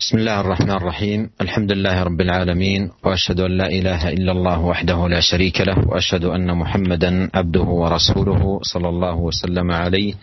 بسم 0.00 0.18
الله 0.18 0.40
الرحمن 0.40 0.70
الرحيم 0.70 1.30
الحمد 1.40 1.72
لله 1.72 2.02
رب 2.02 2.20
العالمين 2.20 2.90
واشهد 3.04 3.40
ان 3.40 3.50
لا 3.58 3.66
اله 3.66 4.08
الا 4.08 4.32
الله 4.32 4.60
وحده 4.60 5.08
لا 5.08 5.20
شريك 5.20 5.60
له 5.60 5.88
واشهد 5.88 6.24
ان 6.24 6.56
محمدا 6.56 7.30
عبده 7.34 7.60
ورسوله 7.62 8.60
صلى 8.62 8.88
الله 8.88 9.16
وسلم 9.16 9.70
عليه 9.70 10.14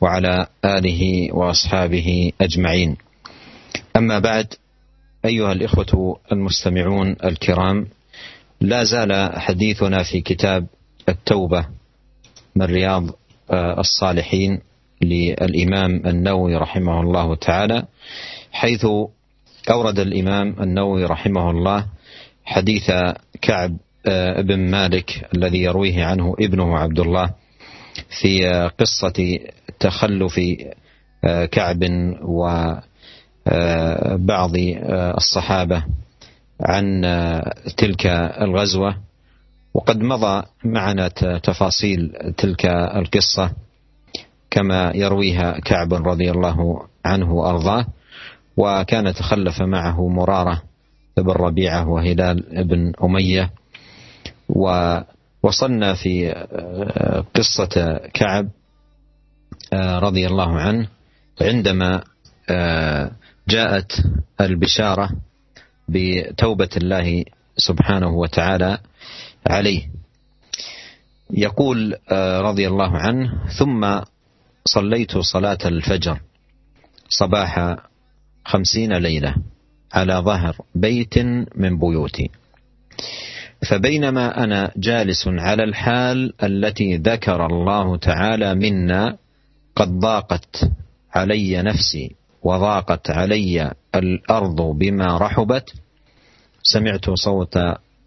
وعلى 0.00 0.46
اله 0.64 1.28
واصحابه 1.32 2.32
اجمعين 2.40 2.96
اما 3.96 4.18
بعد 4.18 4.46
ايها 5.24 5.52
الاخوه 5.52 6.20
المستمعون 6.32 7.16
الكرام 7.24 7.86
لا 8.60 8.84
زال 8.84 9.40
حديثنا 9.40 10.02
في 10.02 10.20
كتاب 10.20 10.66
التوبه 11.08 11.66
من 12.56 12.66
رياض 12.66 13.04
الصالحين 13.78 14.60
للامام 15.02 16.02
النووي 16.06 16.56
رحمه 16.56 17.00
الله 17.00 17.34
تعالى 17.36 17.84
حيث 18.54 18.86
أورد 19.70 19.98
الإمام 19.98 20.56
النووي 20.60 21.04
رحمه 21.04 21.50
الله 21.50 21.86
حديث 22.44 22.90
كعب 23.42 23.76
آه، 24.06 24.40
بن 24.40 24.70
مالك 24.70 25.28
الذي 25.34 25.62
يرويه 25.62 26.04
عنه 26.04 26.34
ابنه 26.40 26.78
عبد 26.78 27.00
الله 27.00 27.30
في 28.20 28.48
آه، 28.48 28.66
قصة 28.66 29.38
تخلف 29.80 30.40
آه، 31.24 31.44
كعب 31.44 31.84
وبعض 32.22 32.82
الصحابة 35.16 35.84
عن 36.60 37.02
تلك 37.76 38.06
الغزوة. 38.40 38.96
وقد 39.74 40.00
مضى 40.00 40.46
معنا 40.64 41.08
تفاصيل 41.42 42.12
تلك 42.36 42.66
القصة 42.66 43.50
كما 44.50 44.92
يرويها 44.94 45.60
كعب 45.60 45.94
رضي 45.94 46.30
الله 46.30 46.86
عنه 47.04 47.32
وأرضاه. 47.32 47.86
وكان 48.56 49.14
تخلف 49.14 49.62
معه 49.62 50.08
مرارة 50.08 50.62
بن 51.16 51.30
ربيعة 51.32 51.88
وهلال 51.88 52.64
بن 52.64 52.92
أمية. 53.04 53.50
ووصلنا 54.48 55.94
في 55.94 56.30
آه، 56.32 57.24
قصة 57.34 58.00
كعب 58.14 58.48
آه، 59.72 59.98
رضي 59.98 60.26
الله 60.26 60.58
عنه 60.60 60.88
عندما 61.40 62.02
آه، 62.50 63.10
جاءت 63.48 63.92
البشارة 64.40 65.10
بتوبة 65.88 66.68
الله 66.76 67.24
سبحانه 67.56 68.08
وتعالى 68.08 68.78
عليه. 69.46 69.88
يقول 71.30 71.96
رضي 72.40 72.68
الله 72.68 72.98
عنه 72.98 73.46
ثم 73.58 74.00
صليت 74.64 75.18
صلاة 75.18 75.58
الفجر 75.64 76.20
صباح 77.08 77.76
خمسين 78.44 78.92
ليلة 78.92 79.34
على 79.92 80.14
ظهر 80.14 80.56
بيت 80.74 81.18
من 81.56 81.78
بيوتي. 81.78 82.30
فبينما 83.68 84.44
أنا 84.44 84.72
جالس 84.76 85.28
على 85.28 85.64
الحال 85.64 86.32
التي 86.42 86.96
ذكر 86.96 87.46
الله 87.46 87.96
تعالى 87.96 88.54
منا 88.54 89.16
قد 89.76 89.98
ضاقت 89.98 90.70
علي 91.14 91.62
نفسي 91.62 92.14
وضاقت 92.42 93.10
علي 93.10 93.72
الأرض 93.94 94.60
بما 94.60 95.18
رحبت 95.18 95.72
سمعت 96.62 97.10
صوت 97.10 97.58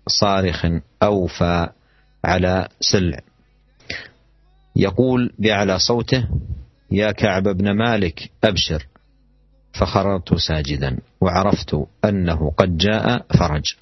صارخ 0.08 0.66
أوفى 1.04 1.70
على 2.24 2.68
سلع. 2.82 3.20
يقول 4.76 5.34
بأعلى 5.40 5.80
صوته 5.80 6.28
يا 6.92 7.12
كعب 7.12 7.44
بن 7.44 7.72
مالك 7.72 8.30
أبشر. 8.44 8.88
فخررت 9.80 10.34
ساجدا 10.36 10.98
وعرفت 11.22 11.76
أنه 12.06 12.52
قد 12.58 12.78
جاء 12.78 13.26
فرج. 13.40 13.76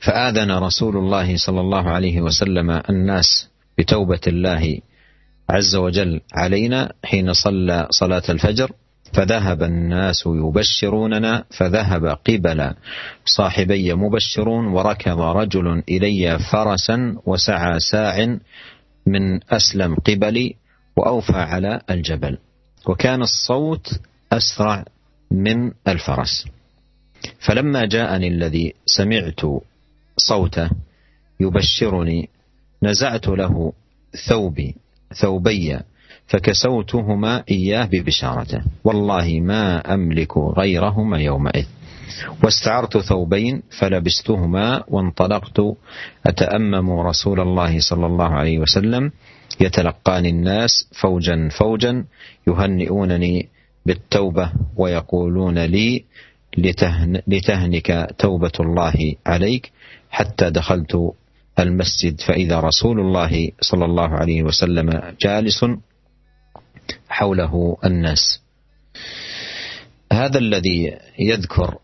فآذن 0.00 0.50
رسول 0.50 0.96
الله 0.96 1.36
صلى 1.36 1.60
الله 1.60 1.90
عليه 1.90 2.20
وسلم 2.20 2.70
الناس 2.90 3.48
بتوبة 3.78 4.20
الله 4.26 4.78
عز 5.50 5.76
وجل 5.76 6.20
علينا 6.34 6.92
حين 7.04 7.32
صلى 7.32 7.86
صلاة 7.90 8.22
الفجر 8.28 8.70
فذهب 9.12 9.62
الناس 9.62 10.22
يبشروننا 10.26 11.44
فذهب 11.50 12.06
قبل 12.06 12.74
صاحبي 13.24 13.94
مبشرون 13.94 14.66
وركض 14.66 15.20
رجل 15.20 15.82
إلي 15.88 16.38
فرسا 16.52 17.16
وسعى 17.26 17.80
ساع 17.80 18.38
من 19.06 19.40
أسلم 19.50 19.94
قبلي 19.94 20.54
وأوفى 20.96 21.36
على 21.36 21.80
الجبل. 21.90 22.38
وكان 22.86 23.22
الصوت 23.22 24.00
أسرع 24.32 24.84
من 25.30 25.72
الفرس. 25.88 26.46
فلما 27.38 27.86
جاءني 27.86 28.28
الذي 28.28 28.74
سمعت 28.86 29.40
صوته 30.16 30.70
يبشرني 31.40 32.28
نزعت 32.82 33.28
له 33.28 33.72
ثوبي 34.28 34.74
ثوبي 35.20 35.80
فكسوتهما 36.26 37.44
إياه 37.50 37.84
ببشارته. 37.84 38.60
والله 38.84 39.40
ما 39.40 39.94
أملك 39.94 40.36
غيرهما 40.36 41.18
يومئذ. 41.20 41.66
واستعرت 42.44 42.98
ثوبين 42.98 43.62
فلبستهما 43.78 44.84
وانطلقت 44.88 45.60
أتأمم 46.26 46.90
رسول 46.90 47.40
الله 47.40 47.80
صلى 47.80 48.06
الله 48.06 48.28
عليه 48.28 48.58
وسلم 48.58 49.12
يتلقاني 49.60 50.30
الناس 50.30 50.88
فوجا 51.00 51.48
فوجا 51.58 52.04
يهنئونني 52.48 53.48
بالتوبة 53.86 54.52
ويقولون 54.76 55.58
لي 55.58 56.04
لتهن 56.58 57.22
لتهنك 57.26 58.14
توبة 58.18 58.52
الله 58.60 59.14
عليك 59.26 59.72
حتى 60.10 60.50
دخلت 60.50 61.12
المسجد. 61.58 62.20
فإذا 62.20 62.60
رسول 62.60 63.00
الله 63.00 63.50
صلى 63.60 63.84
الله 63.84 64.08
عليه 64.08 64.42
وسلم 64.42 65.14
جالس 65.20 65.64
حوله 67.08 67.76
الناس. 67.84 68.40
هذا 70.12 70.38
الذي 70.38 70.96
يذكر 71.18 71.78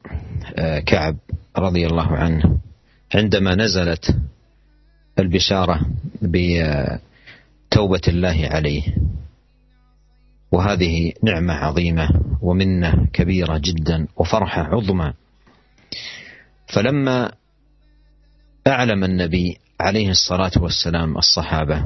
آه، 0.56 0.78
كعب 0.78 1.16
رضي 1.58 1.86
الله 1.86 2.06
عنه 2.06 2.58
عندما 3.14 3.54
نزلت 3.54 4.16
البشارة 5.18 5.80
بتوبة 7.72 8.00
الله 8.08 8.48
عليه. 8.50 8.82
وهذه 10.52 11.12
نعمة 11.22 11.54
عظيمة 11.54 12.08
ومنة 12.42 13.06
كبيرة 13.12 13.58
جدا 13.64 14.06
وفرحة 14.16 14.62
عظمى. 14.62 15.12
فلما 16.74 17.32
أعلم 18.66 19.04
النبي 19.04 19.58
عليه 19.80 20.10
الصلاة 20.10 20.50
والسلام 20.56 21.18
الصحابة 21.18 21.84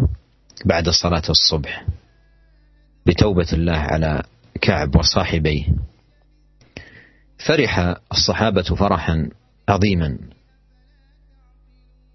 بعد 0.64 0.88
صلاة 0.88 1.22
الصبح 1.30 1.86
بتوبة 3.06 3.48
الله 3.53 3.76
على 3.76 4.22
كعب 4.60 4.97
وصاحبيه 4.97 5.64
فرح 7.47 7.97
الصحابة 8.12 8.62
فرحا 8.62 9.30
عظيما. 9.68 10.18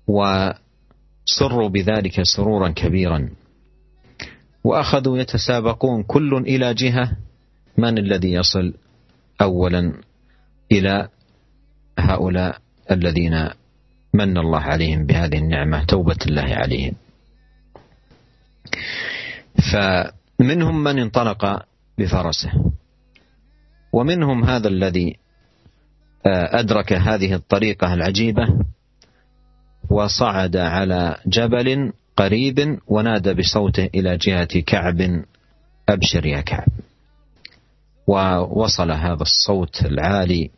وسروا 0.07 1.69
بذلك 1.69 2.21
سرورا 2.23 2.69
كبيرا. 2.69 3.29
وأخذوا 4.63 5.17
يتسابقون 5.17 6.03
كل 6.03 6.33
إلى 6.33 6.73
جهة 6.73 7.11
من 7.77 7.97
الذي 7.97 8.31
يصل 8.31 8.73
اولا 9.41 9.93
إلى 10.71 11.07
هؤلاء 11.99 12.57
الذين 12.91 13.49
من 14.13 14.37
الله 14.37 14.59
عليهم 14.59 15.05
بهذه 15.05 15.37
النعمة 15.37 15.83
توبة 15.83 16.17
الله 16.27 16.55
عليهم. 16.55 16.93
فمنهم 19.71 20.83
من 20.83 20.99
انطلق 20.99 21.65
بفرسه 21.97 22.51
ومنهم 23.93 24.43
هذا 24.43 24.67
الذي 24.67 25.17
آه، 26.25 26.59
أدرك 26.59 26.93
هذه 26.93 27.33
الطريقة 27.33 27.93
العجيبة 27.93 28.47
وصعد 29.89 30.57
على 30.57 31.17
جبل 31.27 31.93
قريب 32.21 32.79
ونادى 32.87 33.33
بصوته 33.33 33.89
إلى 33.95 34.17
جهة 34.17 34.59
كعب. 34.59 35.23
أبشر 35.89 36.25
يا 36.25 36.41
كعب. 36.41 36.67
ووصل 38.07 38.91
هذا 38.91 39.21
الصوت 39.21 39.85
العالي 39.85 40.49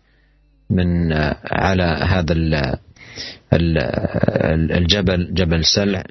من 0.69 1.13
على 1.51 1.83
هذا 1.83 2.33
الجبل 4.77 5.33
جبل 5.33 5.65
سلع 5.65 6.04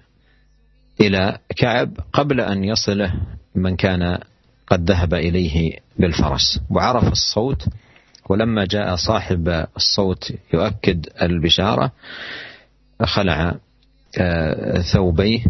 إلى 1.00 1.38
كعب 1.56 1.96
قبل 2.12 2.40
أن 2.40 2.64
يصله 2.64 3.14
من 3.54 3.76
كان 3.76 4.18
قد 4.66 4.90
ذهب 4.90 5.14
إليه 5.14 5.78
بالفرس. 5.98 6.60
وعرف 6.70 7.12
الصوت 7.12 7.68
ولما 8.28 8.64
جاء 8.64 8.96
صاحب 8.96 9.66
الصوت 9.76 10.32
يؤكد 10.54 11.06
البشارة 11.22 11.92
خلع 13.02 13.54
ثوبيه 14.92 15.44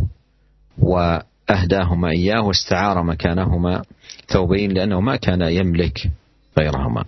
وأهداهما 0.78 2.10
إياه 2.10 2.40
واستعار 2.40 3.02
مكانهما 3.02 3.82
ثوبين 4.28 4.72
لأنه 4.72 5.00
ما 5.00 5.16
كان 5.16 5.42
يملك 5.42 6.10
غيرهما. 6.58 7.04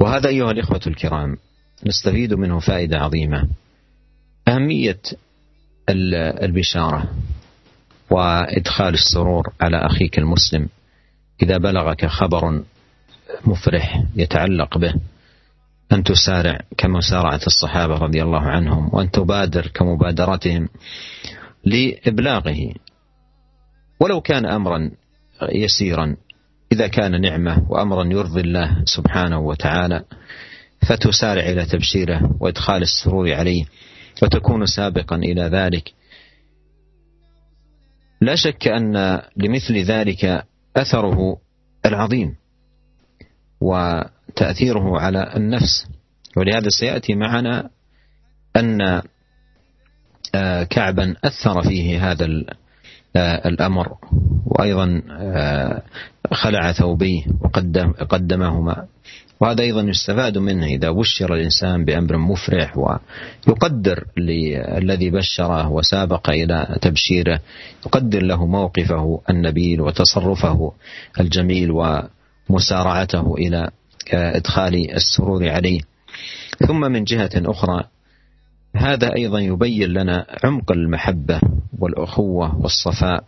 وهذا 0.00 0.28
أيها 0.28 0.50
الإخوة 0.50 0.80
الكرام 0.86 1.36
نستفيد 1.86 2.34
منه 2.34 2.58
فائدة 2.58 2.98
عظيمة. 2.98 3.48
أهمية 4.48 5.00
البشارة 6.42 7.10
وإدخال 8.10 8.94
السرور 8.94 9.52
على 9.60 9.76
أخيك 9.76 10.18
المسلم. 10.18 10.68
إذا 11.42 11.58
بلغك 11.58 12.06
خبر 12.06 12.62
مفرح 13.44 14.04
يتعلق 14.16 14.78
به 14.78 14.94
أن 15.92 16.04
تسارع 16.04 16.60
كمسارعة 16.78 17.40
الصحابة 17.46 17.98
رضي 17.98 18.22
الله 18.22 18.40
عنهم 18.40 18.90
وأن 18.92 19.10
تبادر 19.10 19.66
كمبادرتهم 19.66 20.68
لإبلاغه. 21.64 22.74
ولو 24.00 24.20
كان 24.20 24.46
أمرا 24.46 24.90
يسيرا 25.42 26.16
إذا 26.72 26.86
كان 26.86 27.20
نعمة 27.20 27.70
وأمرا 27.70 28.04
يرضي 28.04 28.40
الله 28.40 28.84
سبحانه 28.84 29.38
وتعالى 29.38 30.04
فتسارع 30.88 31.42
إلى 31.42 31.66
تبشيره 31.66 32.36
وإدخال 32.40 32.82
السرور 32.82 33.32
عليه 33.34 33.64
وتكون 34.22 34.66
سابقا 34.66 35.16
إلى 35.16 35.42
ذلك. 35.42 35.92
لا 38.20 38.34
شك 38.34 38.68
أن 38.68 39.22
لمثل 39.36 39.76
ذلك 39.76 40.44
أثره 40.76 41.36
العظيم. 41.86 42.36
وتأثيره 44.38 45.00
على 45.00 45.32
النفس. 45.36 45.86
ولهذا 46.36 46.68
سيأتي 46.68 47.14
معنا 47.14 47.70
أن 48.56 49.02
آه، 50.34 50.62
كعبا 50.62 51.14
أثر 51.24 51.62
فيه 51.62 52.10
هذا 52.10 52.26
آه، 53.16 53.48
الأمر. 53.48 53.88
وأيضا 54.46 55.02
آه، 55.10 55.82
خلع 56.32 56.72
ثوبيه 56.72 57.22
وقدم 57.40 57.92
قدمهما. 57.92 58.86
وهذا 59.40 59.62
أيضا 59.62 59.82
يستفاد 59.82 60.38
منه 60.38 60.66
إذا 60.66 60.90
بشر 60.90 61.34
الإنسان 61.34 61.84
بأمر 61.84 62.16
مفرح 62.16 62.76
ويقدر 62.78 64.04
للذي 64.16 65.10
بشره 65.10 65.68
وسابق 65.68 66.30
إلى 66.30 66.78
تبشيره 66.82 67.40
يقدر 67.86 68.22
له 68.22 68.46
موقفه 68.46 69.20
النبيل 69.30 69.80
وتصرفه 69.80 70.72
الجميل 71.20 71.70
ومسارعته 71.70 73.34
إلى 73.34 73.70
إدخال 74.14 74.94
السرور 74.94 75.48
عليه. 75.48 75.80
ثم 76.66 76.80
من 76.80 77.04
جهة 77.04 77.30
أخرى 77.36 77.84
هذا 78.76 79.14
أيضا 79.16 79.40
يبين 79.40 79.88
لنا 79.88 80.26
عمق 80.44 80.72
المحبة 80.72 81.40
والأخوة 81.78 82.60
والصفاء 82.60 83.24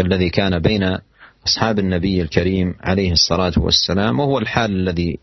الذي 0.00 0.30
كان 0.30 0.58
بين 0.58 0.98
أصحاب 1.46 1.78
النبي 1.78 2.22
الكريم 2.22 2.74
عليه 2.80 3.12
الصلاة 3.12 3.52
والسلام 3.56 4.20
وهو 4.20 4.38
الحال 4.38 4.70
الذي 4.70 5.18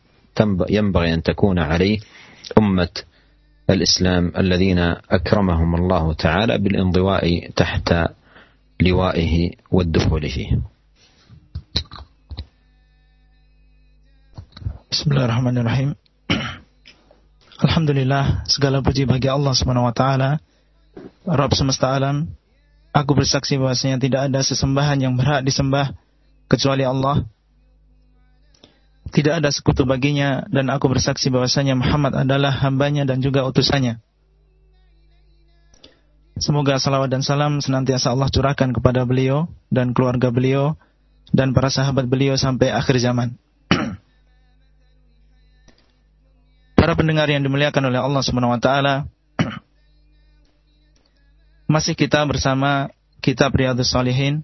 ينبغي 0.69 1.13
أن 1.13 1.24
تكون 1.24 1.60
عليه 1.60 2.00
أمة 2.58 2.90
الإسلام 3.69 4.31
الذين 4.38 4.80
أكرمهم 5.10 5.75
الله 5.75 6.13
تعالى 6.13 6.58
بالانضواء 6.58 7.50
تحت 7.56 7.94
لوائه 8.81 9.52
والدخول 9.72 10.30
فيه 10.30 10.60
Bismillahirrahmanirrahim. 14.91 15.95
Alhamdulillah, 17.63 18.43
segala 18.43 18.83
puji 18.83 19.07
bagi 19.07 19.31
Allah 19.31 19.55
Subhanahu 19.55 19.88
wa 19.88 19.95
taala, 19.95 20.43
Rabb 21.23 21.55
semesta 21.55 21.95
alam. 21.95 22.27
Aku 22.91 23.15
bersaksi 23.15 23.55
bahwasanya 23.55 24.03
tidak 24.03 24.27
ada 24.27 24.43
sesembahan 24.43 24.99
yang 24.99 25.15
berhak 25.15 25.47
disembah 25.47 25.95
kecuali 26.51 26.83
Allah. 26.83 27.23
Tidak 29.15 29.39
ada 29.39 29.47
sekutu 29.47 29.88
baginya 29.88 30.43
dan 30.51 30.67
aku 30.67 30.91
bersaksi 30.91 31.31
bahwasanya 31.31 31.79
Muhammad 31.79 32.27
adalah 32.27 32.51
hambanya 32.51 33.07
dan 33.07 33.23
juga 33.23 33.47
utusannya. 33.47 33.95
Semoga 36.35 36.75
salawat 36.83 37.07
dan 37.07 37.23
salam 37.23 37.63
senantiasa 37.63 38.11
Allah 38.11 38.27
curahkan 38.27 38.75
kepada 38.75 39.07
beliau 39.07 39.47
dan 39.71 39.95
keluarga 39.95 40.35
beliau 40.35 40.75
dan 41.31 41.55
para 41.55 41.71
sahabat 41.71 42.11
beliau 42.11 42.35
sampai 42.35 42.75
akhir 42.75 42.99
zaman. 42.99 43.39
Para 46.91 47.07
pendengar 47.07 47.31
yang 47.31 47.39
dimuliakan 47.39 47.88
oleh 47.88 48.03
Allah 48.03 48.19
Subhanahu 48.19 48.51
wa 48.51 48.59
taala, 48.59 49.07
masih 51.71 51.95
kita 51.95 52.19
bersama 52.27 52.91
kitab 53.23 53.55
Riyadhus 53.55 53.95
Shalihin 53.95 54.43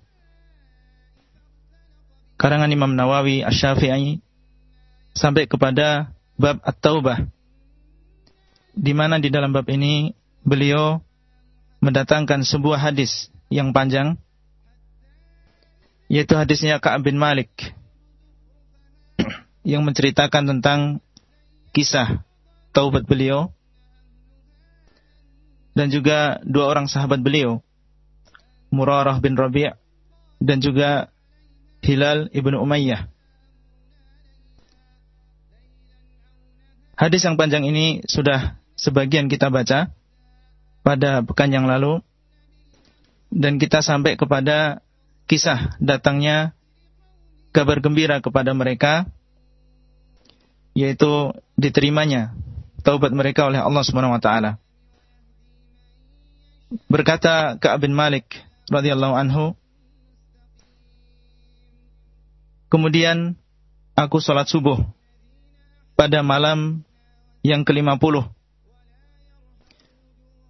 karangan 2.40 2.72
Imam 2.72 2.96
Nawawi 2.96 3.44
Asy-Syafi'i 3.44 4.24
sampai 5.12 5.44
kepada 5.52 6.16
bab 6.40 6.64
At-Taubah 6.64 7.28
di 8.80 8.96
mana 8.96 9.20
di 9.20 9.28
dalam 9.28 9.52
bab 9.52 9.68
ini 9.68 10.16
beliau 10.48 11.04
mendatangkan 11.84 12.48
sebuah 12.48 12.80
hadis 12.80 13.28
yang 13.52 13.76
panjang 13.76 14.16
yaitu 16.08 16.32
hadisnya 16.40 16.80
Ka'ab 16.80 17.12
bin 17.12 17.20
Malik 17.20 17.52
yang 19.68 19.84
menceritakan 19.84 20.48
tentang 20.48 21.04
kisah 21.76 22.24
taubat 22.78 23.10
beliau 23.10 23.50
dan 25.74 25.90
juga 25.90 26.38
dua 26.46 26.70
orang 26.70 26.86
sahabat 26.86 27.26
beliau 27.26 27.66
Murarah 28.70 29.18
bin 29.18 29.34
Rabi' 29.34 29.74
dan 30.38 30.62
juga 30.62 31.10
Hilal 31.82 32.30
ibnu 32.30 32.58
Umayyah. 32.62 33.10
Hadis 36.98 37.26
yang 37.26 37.38
panjang 37.38 37.66
ini 37.66 38.06
sudah 38.06 38.58
sebagian 38.78 39.30
kita 39.30 39.50
baca 39.50 39.94
pada 40.86 41.22
pekan 41.26 41.54
yang 41.54 41.66
lalu 41.66 42.02
dan 43.34 43.58
kita 43.58 43.82
sampai 43.82 44.18
kepada 44.18 44.82
kisah 45.26 45.78
datangnya 45.82 46.54
kabar 47.54 47.82
gembira 47.82 48.22
kepada 48.22 48.54
mereka 48.54 49.10
yaitu 50.74 51.34
diterimanya 51.58 52.34
taubat 52.88 53.12
mereka 53.12 53.44
oleh 53.44 53.60
Allah 53.60 53.84
Subhanahu 53.84 54.16
wa 54.16 54.22
taala. 54.24 54.56
Berkata 56.88 57.60
Ka'ab 57.60 57.84
bin 57.84 57.92
Malik 57.92 58.40
radhiyallahu 58.72 59.16
anhu, 59.20 59.60
Kemudian 62.68 63.40
aku 63.96 64.20
sholat 64.20 64.52
subuh 64.52 64.84
pada 65.96 66.20
malam 66.20 66.84
yang 67.40 67.64
ke-50. 67.64 68.28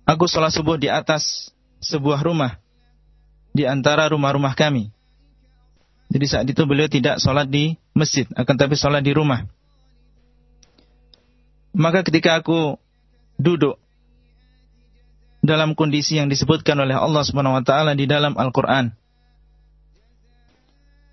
Aku 0.09 0.25
sholat 0.25 0.49
subuh 0.49 0.81
di 0.81 0.89
atas 0.89 1.53
sebuah 1.77 2.25
rumah 2.25 2.57
di 3.53 3.69
antara 3.69 4.09
rumah-rumah 4.09 4.57
kami. 4.57 4.89
Jadi 6.09 6.25
saat 6.25 6.45
itu 6.49 6.63
beliau 6.65 6.89
tidak 6.89 7.21
sholat 7.21 7.45
di 7.45 7.77
masjid, 7.93 8.25
akan 8.33 8.55
tapi 8.55 8.73
sholat 8.73 9.05
di 9.05 9.13
rumah. 9.13 9.45
Maka 11.75 12.03
ketika 12.05 12.39
aku 12.39 12.77
duduk 13.37 13.79
dalam 15.43 15.77
kondisi 15.77 16.19
yang 16.19 16.27
disebutkan 16.27 16.75
oleh 16.79 16.97
Allah 16.97 17.23
Subhanahu 17.23 17.57
wa 17.57 17.63
taala 17.63 17.95
di 17.95 18.03
dalam 18.09 18.35
Al-Qur'an 18.35 18.91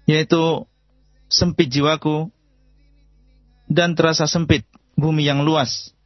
yaitu 0.04 0.68
sempit 1.32 1.73
jiwaku 1.73 2.28
dan 3.68 3.96
terasa 3.96 4.28
sempit 4.28 4.68
bumi 4.94 5.25
yang 5.25 5.42
luas. 5.42 5.96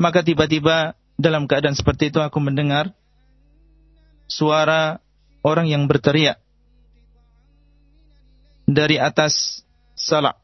Maka 0.00 0.24
tiba-tiba 0.24 0.96
dalam 1.16 1.48
keadaan 1.48 1.76
seperti 1.76 2.12
itu 2.12 2.20
aku 2.20 2.36
mendengar 2.40 2.92
suara 4.28 5.00
orang 5.40 5.68
yang 5.68 5.88
berteriak 5.88 6.40
dari 8.68 9.00
atas 9.00 9.64
Salak. 9.96 10.36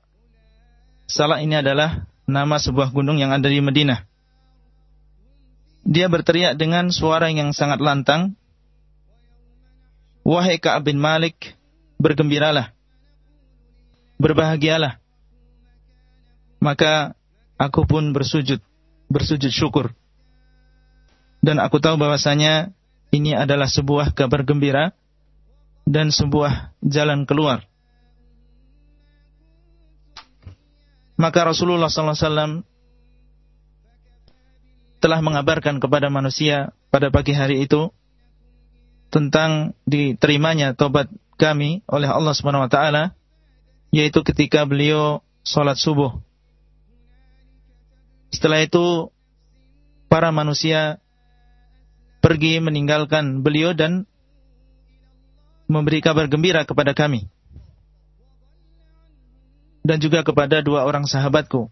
Salak 1.05 1.45
ini 1.45 1.61
adalah 1.61 2.09
nama 2.33 2.57
sebuah 2.57 2.91
gunung 2.91 3.21
yang 3.21 3.31
ada 3.31 3.47
di 3.47 3.61
Madinah. 3.61 4.09
Dia 5.85 6.09
berteriak 6.09 6.57
dengan 6.57 6.89
suara 6.89 7.29
yang 7.29 7.53
sangat 7.53 7.83
lantang. 7.85 8.39
Wahai 10.23 10.57
Ka'ab 10.57 10.89
bin 10.89 10.97
Malik, 10.97 11.59
bergembiralah. 12.01 12.73
Berbahagialah. 14.17 15.03
Maka 16.63 17.19
aku 17.59 17.85
pun 17.85 18.15
bersujud, 18.15 18.63
bersujud 19.11 19.51
syukur. 19.51 19.91
Dan 21.43 21.59
aku 21.59 21.83
tahu 21.83 21.99
bahwasanya 21.99 22.71
ini 23.11 23.35
adalah 23.35 23.67
sebuah 23.67 24.15
kabar 24.15 24.47
gembira 24.47 24.95
dan 25.83 26.15
sebuah 26.15 26.71
jalan 26.87 27.27
keluar 27.27 27.67
Maka 31.23 31.47
Rasulullah 31.47 31.87
SAW 31.87 32.67
telah 34.99 35.21
mengabarkan 35.23 35.79
kepada 35.79 36.11
manusia 36.11 36.75
pada 36.91 37.15
pagi 37.15 37.31
hari 37.31 37.63
itu 37.63 37.95
tentang 39.15 39.79
diterimanya 39.87 40.75
tobat 40.75 41.07
kami 41.39 41.87
oleh 41.87 42.11
Allah 42.11 42.35
Subhanahu 42.35 42.67
wa 42.67 42.71
taala 42.71 43.15
yaitu 43.95 44.27
ketika 44.27 44.67
beliau 44.67 45.23
sholat 45.47 45.79
subuh. 45.79 46.19
Setelah 48.35 48.67
itu, 48.67 49.13
para 50.11 50.35
manusia 50.35 50.99
pergi 52.19 52.59
meninggalkan 52.59 53.47
beliau 53.47 53.77
dan 53.77 54.11
memberi 55.71 56.03
kabar 56.03 56.27
gembira 56.27 56.67
kepada 56.67 56.97
kami. 56.97 57.31
Dan 59.83 59.99
juga 59.99 60.23
kepada 60.23 60.63
dua 60.63 60.87
orang 60.87 61.05
sahabatku. 61.05 61.67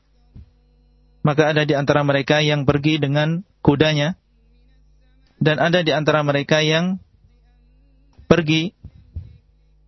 Maka 1.22 1.54
ada 1.54 1.62
di 1.62 1.78
antara 1.78 2.02
mereka 2.02 2.42
yang 2.42 2.66
pergi 2.66 2.98
dengan 2.98 3.46
kudanya. 3.62 4.18
Dan 5.38 5.62
ada 5.62 5.80
di 5.80 5.94
antara 5.94 6.20
mereka 6.26 6.60
yang 6.60 6.98
pergi 8.26 8.74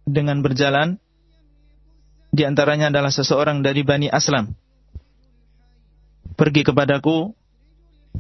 dengan 0.06 0.40
berjalan. 0.40 1.02
Di 2.32 2.48
antaranya 2.48 2.88
adalah 2.88 3.12
seseorang 3.12 3.60
dari 3.60 3.84
Bani 3.84 4.08
Aslam 4.08 4.56
pergi 6.34 6.66
kepadaku, 6.66 7.32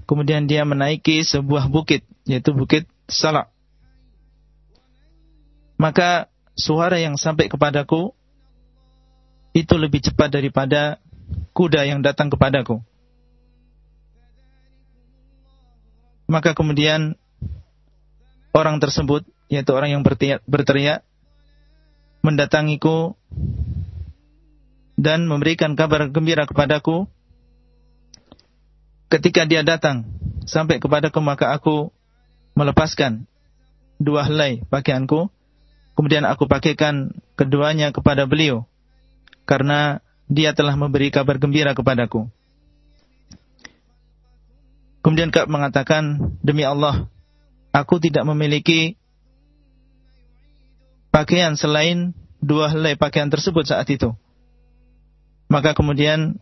kemudian 0.06 0.46
dia 0.46 0.62
menaiki 0.62 1.24
sebuah 1.24 1.68
bukit, 1.68 2.04
yaitu 2.28 2.52
bukit 2.54 2.86
Salak. 3.10 3.50
Maka 5.76 6.30
suara 6.54 6.96
yang 7.02 7.18
sampai 7.18 7.50
kepadaku 7.50 8.14
itu 9.52 9.74
lebih 9.76 10.00
cepat 10.00 10.32
daripada 10.32 10.96
kuda 11.52 11.84
yang 11.84 12.00
datang 12.00 12.32
kepadaku. 12.32 12.80
Maka 16.28 16.56
kemudian 16.56 17.20
orang 18.56 18.80
tersebut, 18.80 19.28
yaitu 19.52 19.76
orang 19.76 19.92
yang 19.92 20.02
berteriak, 20.48 21.04
mendatangiku 22.24 23.12
dan 24.96 25.28
memberikan 25.28 25.76
kabar 25.76 26.08
gembira 26.08 26.48
kepadaku. 26.48 27.04
Ketika 29.12 29.44
dia 29.44 29.60
datang 29.60 30.08
sampai 30.48 30.80
kepadaku 30.80 31.20
maka 31.20 31.52
aku 31.52 31.92
melepaskan 32.56 33.28
dua 34.00 34.24
helai 34.24 34.64
pakaianku. 34.72 35.28
Kemudian 35.92 36.24
aku 36.24 36.48
pakaikan 36.48 37.12
keduanya 37.36 37.92
kepada 37.92 38.24
beliau 38.24 38.64
karena 39.48 40.00
dia 40.30 40.56
telah 40.56 40.74
memberi 40.78 41.12
kabar 41.12 41.36
gembira 41.36 41.76
kepadaku 41.76 42.30
kemudian 45.04 45.34
Ka'ab 45.34 45.50
mengatakan 45.50 46.34
demi 46.40 46.62
Allah 46.62 47.10
aku 47.74 47.98
tidak 47.98 48.22
memiliki 48.24 48.96
pakaian 51.12 51.58
selain 51.58 52.16
dua 52.42 52.70
helai 52.72 52.96
pakaian 52.96 53.28
tersebut 53.28 53.68
saat 53.68 53.86
itu 53.92 54.14
maka 55.52 55.76
kemudian 55.76 56.40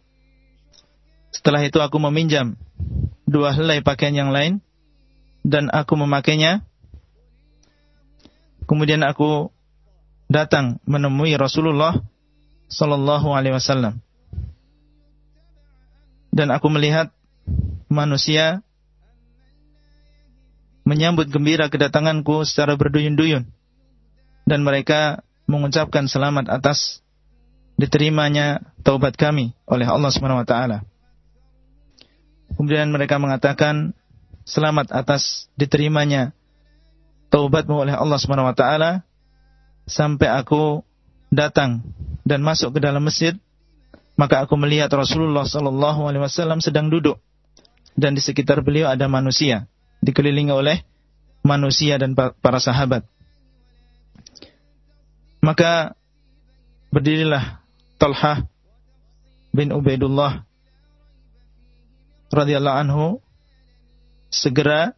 setelah 1.35 1.63
itu 1.67 1.79
aku 1.83 1.99
meminjam 1.99 2.55
dua 3.27 3.55
helai 3.55 3.83
pakaian 3.83 4.15
yang 4.15 4.31
lain 4.35 4.59
dan 5.47 5.71
aku 5.71 5.95
memakainya. 5.97 6.67
Kemudian 8.67 9.03
aku 9.03 9.51
datang 10.31 10.79
menemui 10.87 11.35
Rasulullah 11.35 11.99
sallallahu 12.71 13.35
alaihi 13.35 13.59
wasallam. 13.59 13.99
Dan 16.31 16.55
aku 16.55 16.71
melihat 16.71 17.11
manusia 17.91 18.63
menyambut 20.87 21.27
gembira 21.29 21.67
kedatanganku 21.67 22.47
secara 22.47 22.79
berduyun-duyun 22.79 23.51
dan 24.47 24.61
mereka 24.63 25.23
mengucapkan 25.51 26.07
selamat 26.07 26.47
atas 26.51 27.03
diterimanya 27.79 28.63
taubat 28.87 29.19
kami 29.19 29.55
oleh 29.67 29.87
Allah 29.87 30.11
Subhanahu 30.15 30.43
wa 30.43 30.49
taala. 30.49 30.87
Kemudian 32.55 32.91
mereka 32.91 33.19
mengatakan 33.23 33.95
selamat 34.47 34.91
atas 34.91 35.47
diterimanya 35.55 36.35
taubatmu 37.31 37.87
oleh 37.87 37.95
Allah 37.95 38.19
Subhanahu 38.19 38.51
wa 38.51 38.57
taala 38.59 39.07
sampai 39.87 40.29
aku 40.31 40.83
datang 41.31 41.87
dan 42.31 42.47
masuk 42.47 42.79
ke 42.79 42.87
dalam 42.87 43.03
masjid 43.03 43.35
maka 44.15 44.47
aku 44.47 44.55
melihat 44.55 44.87
Rasulullah 44.95 45.43
sallallahu 45.43 46.07
alaihi 46.07 46.23
wasallam 46.23 46.63
sedang 46.63 46.87
duduk 46.87 47.19
dan 47.99 48.15
di 48.15 48.23
sekitar 48.23 48.63
beliau 48.63 48.87
ada 48.87 49.11
manusia 49.11 49.67
dikelilingi 49.99 50.55
oleh 50.55 50.87
manusia 51.43 51.99
dan 51.99 52.15
para 52.15 52.63
sahabat 52.63 53.03
maka 55.43 55.99
berdirilah 56.95 57.59
Talhah 57.99 58.47
bin 59.51 59.75
Ubaidullah 59.75 60.47
radhiyallahu 62.31 62.79
anhu 62.87 63.07
segera 64.31 64.95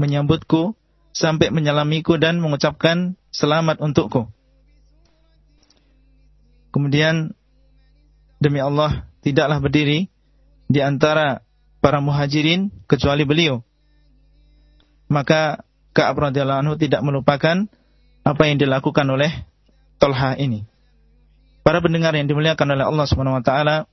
menyambutku 0.00 0.74
sampai 1.12 1.52
menyalamiku 1.52 2.16
dan 2.16 2.40
mengucapkan 2.40 3.14
selamat 3.30 3.78
untukku. 3.84 4.32
Kemudian 6.72 7.36
demi 8.40 8.58
Allah 8.58 9.06
tidaklah 9.22 9.60
berdiri 9.60 10.08
di 10.66 10.80
antara 10.80 11.44
para 11.84 12.00
muhajirin 12.00 12.72
kecuali 12.88 13.22
beliau. 13.28 13.60
Maka 15.12 15.60
Ka'ab 15.92 16.32
radhiyallahu 16.32 16.60
anhu 16.64 16.74
tidak 16.80 17.04
melupakan 17.04 17.68
apa 18.24 18.42
yang 18.48 18.56
dilakukan 18.56 19.04
oleh 19.04 19.44
Tolha 20.00 20.34
ini. 20.40 20.64
Para 21.62 21.84
pendengar 21.84 22.16
yang 22.16 22.26
dimuliakan 22.26 22.74
oleh 22.74 22.84
Allah 22.88 23.06
Subhanahu 23.06 23.38
wa 23.38 23.44
taala, 23.44 23.86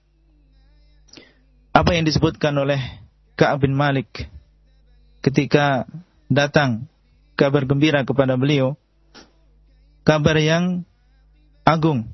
apa 1.75 1.91
yang 1.93 2.07
disebutkan 2.07 2.55
oleh 2.55 2.79
Ka'ab 3.36 3.67
bin 3.67 3.75
Malik 3.75 4.31
ketika 5.19 5.83
datang 6.31 6.88
kabar 7.36 7.67
gembira 7.67 8.07
kepada 8.07 8.39
beliau 8.39 8.79
kabar 10.07 10.39
yang 10.39 10.83
agung 11.67 12.09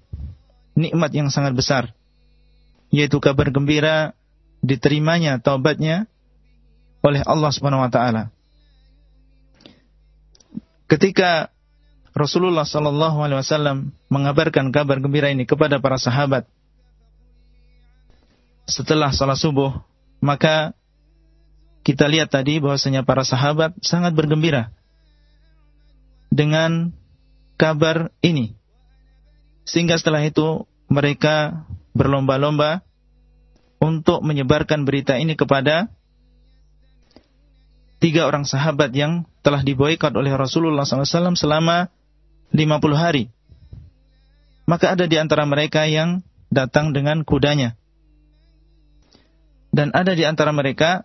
nikmat 0.76 1.12
yang 1.16 1.32
sangat 1.32 1.56
besar 1.56 1.96
yaitu 2.92 3.18
kabar 3.24 3.50
gembira 3.50 4.14
diterimanya 4.62 5.42
taubatnya 5.42 6.06
oleh 7.02 7.24
Allah 7.26 7.50
Subhanahu 7.52 7.84
wa 7.84 7.92
taala 7.92 8.30
ketika 10.92 11.50
Rasulullah 12.16 12.64
sallallahu 12.64 13.20
alaihi 13.20 13.44
wasallam 13.44 13.92
mengabarkan 14.08 14.72
kabar 14.72 15.04
gembira 15.04 15.28
ini 15.32 15.44
kepada 15.44 15.84
para 15.84 16.00
sahabat 16.00 16.48
setelah 18.66 19.14
salat 19.14 19.38
subuh, 19.38 19.86
maka 20.22 20.74
kita 21.86 22.10
lihat 22.10 22.34
tadi 22.34 22.58
bahwasanya 22.58 23.06
para 23.06 23.22
sahabat 23.22 23.78
sangat 23.86 24.18
bergembira 24.18 24.74
dengan 26.34 26.90
kabar 27.62 28.10
ini. 28.26 28.58
Sehingga 29.66 29.98
setelah 29.98 30.22
itu 30.24 30.70
mereka 30.88 31.66
berlomba-lomba 31.98 32.86
untuk 33.82 34.22
menyebarkan 34.22 34.86
berita 34.86 35.18
ini 35.18 35.34
kepada 35.34 35.90
tiga 38.00 38.30
orang 38.30 38.46
sahabat 38.46 38.94
yang 38.94 39.26
telah 39.42 39.66
diboikot 39.66 40.14
oleh 40.14 40.34
Rasulullah 40.38 40.86
SAW 40.86 41.36
selama 41.36 41.90
50 42.54 42.62
hari. 42.94 43.34
Maka 44.70 44.94
ada 44.98 45.06
di 45.06 45.18
antara 45.18 45.46
mereka 45.46 45.86
yang 45.86 46.22
datang 46.54 46.94
dengan 46.94 47.26
kudanya 47.26 47.78
dan 49.76 49.92
ada 49.92 50.16
di 50.16 50.24
antara 50.24 50.56
mereka 50.56 51.04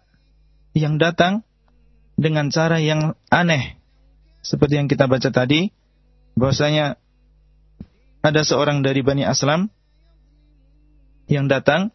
yang 0.79 1.03
datang 1.03 1.43
dengan 2.15 2.55
cara 2.55 2.79
yang 2.79 3.19
aneh. 3.27 3.75
Seperti 4.47 4.79
yang 4.79 4.87
kita 4.87 5.11
baca 5.11 5.27
tadi, 5.35 5.75
bahwasanya 6.39 6.95
ada 8.21 8.45
seorang 8.45 8.85
dari 8.85 9.01
Bani 9.01 9.25
Aslam 9.25 9.73
yang 11.31 11.49
datang, 11.49 11.95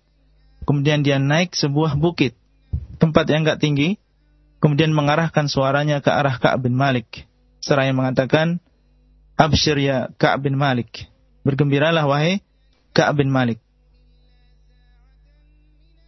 kemudian 0.65 1.05
dia 1.05 1.21
naik 1.21 1.53
sebuah 1.53 1.97
bukit, 1.99 2.33
tempat 2.97 3.29
yang 3.29 3.45
enggak 3.45 3.61
tinggi, 3.61 4.01
kemudian 4.63 4.95
mengarahkan 4.95 5.45
suaranya 5.45 6.01
ke 6.01 6.09
arah 6.09 6.41
Ka'ab 6.41 6.65
bin 6.65 6.73
Malik. 6.73 7.29
Seraya 7.61 7.93
mengatakan, 7.93 8.57
Abshir 9.35 9.77
ya 9.77 10.09
Ka'ab 10.15 10.47
bin 10.47 10.55
Malik. 10.55 11.11
Bergembiralah 11.45 12.07
wahai 12.07 12.41
Ka'ab 12.95 13.21
bin 13.21 13.29
Malik. 13.29 13.59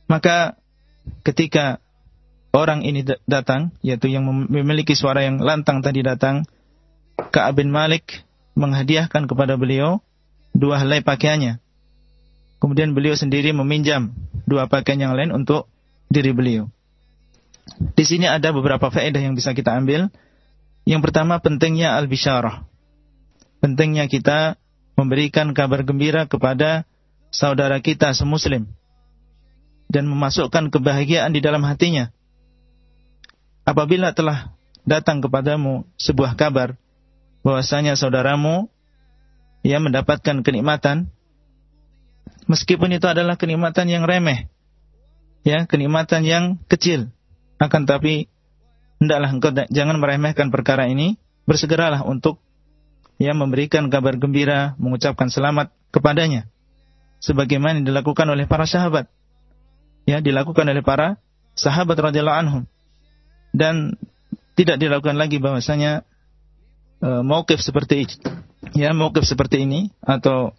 Maka 0.07 0.55
ketika 1.27 1.83
orang 2.55 2.88
ini 2.88 3.03
datang, 3.27 3.75
yaitu 3.83 4.07
yang 4.07 4.24
memiliki 4.25 4.95
suara 4.95 5.27
yang 5.27 5.43
lantang 5.43 5.83
tadi 5.83 6.01
datang, 6.01 6.47
Ka'ab 7.19 7.59
bin 7.59 7.69
Malik 7.69 8.26
menghadiahkan 8.57 9.29
kepada 9.29 9.53
beliau 9.53 10.01
dua 10.57 10.81
helai 10.81 11.05
pakaiannya. 11.05 11.61
Kemudian 12.57 12.97
beliau 12.97 13.13
sendiri 13.13 13.53
meminjam 13.53 14.17
dua 14.49 14.65
pakaian 14.65 14.97
yang 14.97 15.13
lain 15.13 15.29
untuk 15.29 15.69
diri 16.09 16.33
beliau. 16.33 16.65
Di 17.93 18.03
sini 18.07 18.25
ada 18.25 18.49
beberapa 18.49 18.89
faedah 18.89 19.21
yang 19.21 19.37
bisa 19.37 19.53
kita 19.53 19.77
ambil. 19.77 20.09
Yang 20.87 21.01
pertama 21.05 21.37
pentingnya 21.37 21.93
al-bisyarah. 21.99 22.65
Pentingnya 23.61 24.09
kita 24.09 24.57
memberikan 24.97 25.53
kabar 25.53 25.85
gembira 25.85 26.25
kepada 26.25 26.89
saudara 27.29 27.77
kita 27.83 28.15
semuslim 28.17 28.65
dan 29.91 30.09
memasukkan 30.09 30.73
kebahagiaan 30.73 31.35
di 31.35 31.43
dalam 31.43 31.61
hatinya. 31.67 32.09
Apabila 33.67 34.15
telah 34.15 34.55
datang 34.87 35.19
kepadamu 35.19 35.83
sebuah 35.99 36.39
kabar 36.39 36.79
bahwasanya 37.47 37.95
saudaramu 37.95 38.67
ia 39.63 39.79
mendapatkan 39.79 40.43
kenikmatan. 40.43 41.07
Meskipun 42.51 42.91
itu 42.91 43.07
adalah 43.07 43.39
kenikmatan 43.39 43.87
yang 43.87 44.03
remeh 44.03 44.51
ya 45.47 45.63
kenikmatan 45.63 46.27
yang 46.27 46.43
kecil. 46.67 47.07
Akan 47.55 47.87
tapi 47.87 48.27
hendaklah 48.99 49.31
engkau 49.31 49.55
jangan 49.71 49.95
meremehkan 49.95 50.51
perkara 50.51 50.91
ini. 50.91 51.15
Bersegeralah 51.47 52.03
untuk 52.03 52.43
ya 53.15 53.31
memberikan 53.31 53.87
kabar 53.87 54.19
gembira 54.19 54.75
mengucapkan 54.75 55.31
selamat 55.31 55.71
kepadanya. 55.95 56.51
Sebagaimana 57.23 57.79
dilakukan 57.79 58.27
oleh 58.27 58.43
para 58.43 58.67
sahabat. 58.67 59.07
Ya 60.03 60.19
dilakukan 60.19 60.67
oleh 60.67 60.83
para 60.83 61.23
sahabat 61.55 61.95
radhiyallahu 61.95 62.39
anhum. 62.43 62.63
Dan 63.55 63.95
tidak 64.59 64.83
dilakukan 64.83 65.15
lagi 65.15 65.39
bahwasanya 65.39 66.03
mauqif 67.01 67.61
seperti 67.61 68.09
ya 68.73 68.93
mauqif 68.93 69.25
seperti 69.25 69.63
ini 69.63 69.93
atau 70.01 70.53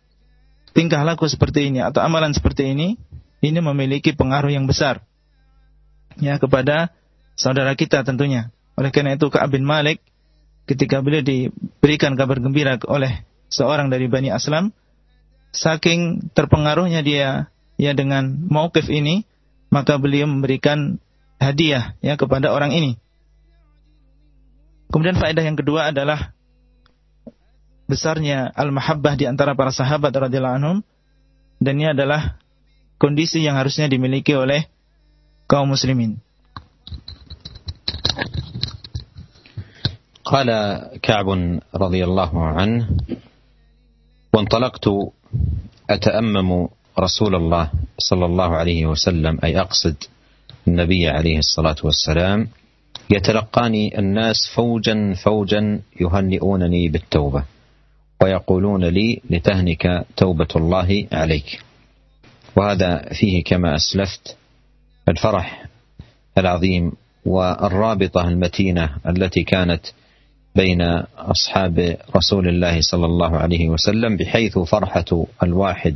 tingkah 0.76 1.02
laku 1.02 1.26
seperti 1.26 1.71
ini 1.71 1.83
atau 1.83 1.99
amalan 2.04 2.30
seperti 2.30 2.71
ini 2.73 2.95
ini 3.42 3.59
memiliki 3.62 4.14
pengaruh 4.14 4.50
yang 4.50 4.66
besar 4.66 5.02
ya 6.18 6.38
kepada 6.38 6.90
saudara 7.38 7.75
kita 7.78 8.02
tentunya. 8.02 8.50
Oleh 8.78 8.95
karena 8.95 9.18
itu 9.18 9.26
Ka'ab 9.30 9.54
bin 9.54 9.66
Malik 9.66 10.02
ketika 10.71 11.02
beliau 11.02 11.23
diberikan 11.23 12.14
kabar 12.14 12.38
gembira 12.38 12.78
oleh 12.87 13.26
seorang 13.49 13.88
dari 13.90 14.07
Bani 14.07 14.28
Aslam 14.30 14.71
saking 15.50 16.30
terpengaruhnya 16.37 17.00
dia 17.00 17.49
ya 17.80 17.92
dengan 17.97 18.28
mauqif 18.52 18.87
ini 18.92 19.25
maka 19.73 19.97
beliau 19.97 20.28
memberikan 20.28 21.00
hadiah 21.40 21.97
ya 22.04 22.21
kepada 22.21 22.52
orang 22.52 22.76
ini 22.76 23.00
Kemudian 24.94 25.18
faedah 25.18 25.42
yang 25.42 25.58
kedua 25.58 25.90
adalah 25.90 26.34
besarnya 27.90 28.54
al-mahabbah 28.54 29.18
di 29.18 29.25
antara 29.25 29.58
para 29.58 29.74
sahabat 29.74 30.13
radhiyallahu 30.13 30.58
anhum 30.62 30.78
dan 31.58 31.82
ini 31.82 31.92
adalah 31.92 32.38
kondisi 33.02 33.44
yang 33.44 33.60
harusnya 33.60 33.90
dimiliki 33.90 34.38
oleh 34.38 34.70
kaum 35.50 35.72
muslimin. 35.74 36.22
قال 40.24 40.50
كعب 41.04 41.30
رضي 41.75 42.02
الله 42.04 42.32
عنه 42.34 42.82
وانطلقت 44.34 44.86
أتأمم 45.90 46.50
رسول 47.00 47.34
الله 47.36 47.66
صلى 48.00 48.25
الله 48.25 48.50
عليه 48.56 48.82
وسلم 48.86 49.40
أي 49.44 49.60
أقصد 49.60 49.96
النبي 50.68 51.04
عليه 51.08 51.38
الصلاة 51.38 51.75
والسلام 51.84 52.50
يتلقاني 53.11 53.99
الناس 53.99 54.37
فوجا 54.55 55.15
فوجا 55.25 55.81
يهنئونني 56.00 56.88
بالتوبة 56.88 57.45
ويقولون 58.23 58.85
لي 58.85 59.21
لتهنك 59.31 60.07
توبة 60.17 60.49
الله 60.57 61.07
عليك. 61.12 61.61
وهذا 62.57 63.09
فيه 63.12 63.45
كما 63.45 63.75
أسلفت 63.77 64.37
الفرح 65.09 65.67
العظيم 66.38 66.93
والرابطة 67.25 68.29
المتينة 68.29 68.91
التي 69.09 69.43
كانت 69.45 69.81
بين 70.57 70.83
أصحاب 71.19 71.97
رسول 72.17 72.49
الله 72.49 72.81
صلى 72.81 73.07
الله 73.07 73.37
عليه 73.37 73.69
وسلم 73.69 74.17
بحيث 74.17 74.59
فرحة 74.59 75.27
الواحد 75.43 75.95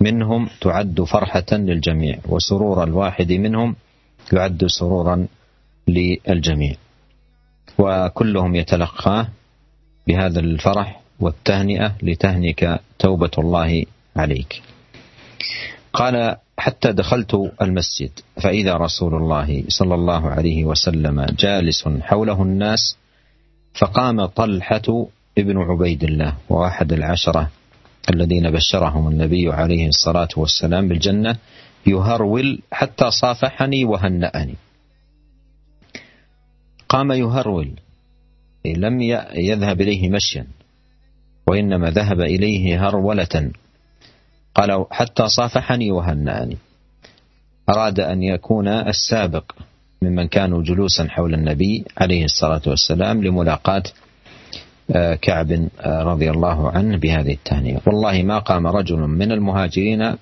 منهم 0.00 0.48
تعد 0.60 1.00
فرحة 1.02 1.46
للجميع 1.52 2.18
وسرور 2.28 2.84
الواحد 2.84 3.32
منهم 3.32 3.76
يعد 4.32 4.66
سرورا 4.66 5.26
للجميع. 5.88 6.74
وكلهم 7.78 8.54
يتلقاه 8.54 9.28
بهذا 10.06 10.40
الفرح 10.40 11.00
والتهنئة 11.20 11.94
لتهنك 12.02 12.80
توبة 12.98 13.30
الله 13.38 13.84
عليك. 14.16 14.62
قال 15.92 16.36
حتى 16.58 16.92
دخلت 16.92 17.52
المسجد 17.62 18.10
فإذا 18.42 18.74
رسول 18.74 19.14
الله 19.14 19.64
صلى 19.68 19.94
الله 19.94 20.30
عليه 20.30 20.64
وسلم 20.64 21.26
جالس 21.38 21.88
حوله 21.88 22.42
الناس 22.42 22.96
فقام 23.74 24.24
طلحة 24.24 25.06
ابن 25.38 25.58
عبيد 25.58 26.04
الله 26.04 26.34
وأحد 26.48 26.92
العشرة 26.92 27.50
الذين 28.10 28.50
بشرهم 28.50 29.08
النبي 29.08 29.52
عليه 29.52 29.88
الصلاة 29.88 30.28
والسلام 30.36 30.88
بالجنة 30.88 31.36
يهرول 31.86 32.60
حتى 32.72 33.10
صافحني 33.10 33.84
وهنأني. 33.84 34.54
قام 36.88 37.12
يهرول. 37.12 37.70
لم 38.64 39.00
يذهب 39.34 39.80
إليه 39.80 40.10
مشيا 40.10 40.46
وإنما 41.46 41.90
ذهب 41.90 42.20
إليه 42.20 42.88
هرولة. 42.88 43.50
قال 44.54 44.86
حتى 44.90 45.28
صافحني 45.28 45.90
وهنأني. 45.90 46.56
أراد 47.68 48.00
أن 48.00 48.22
يكون 48.22 48.68
السابق 48.68 49.52
ممن 50.02 50.28
كانوا 50.28 50.62
جلوسا 50.62 51.08
حول 51.08 51.34
النبي 51.34 51.84
عليه 51.98 52.24
الصلاة 52.24 52.62
والسلام 52.66 53.24
لملاقاة 53.24 53.82
آه، 54.90 55.14
كعب 55.14 55.68
آه، 55.80 56.02
رضي 56.02 56.30
الله 56.30 56.70
عنه 56.70 56.96
بهذه 56.96 57.32
التهنئة. 57.32 57.80
والله 57.86 58.22
ما 58.22 58.38
قام 58.38 58.66
رجل 58.66 58.98
من 58.98 59.32
المهاجرين 59.32 60.16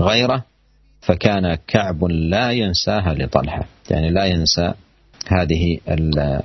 غيره 0.00 0.44
فكان 1.00 1.54
كعب 1.66 2.04
لا 2.04 2.50
ينساها 2.50 3.14
لطلحة. 3.14 3.64
يعني 3.90 4.10
لا 4.10 4.24
ينسى 4.24 4.74
هذه 5.28 5.78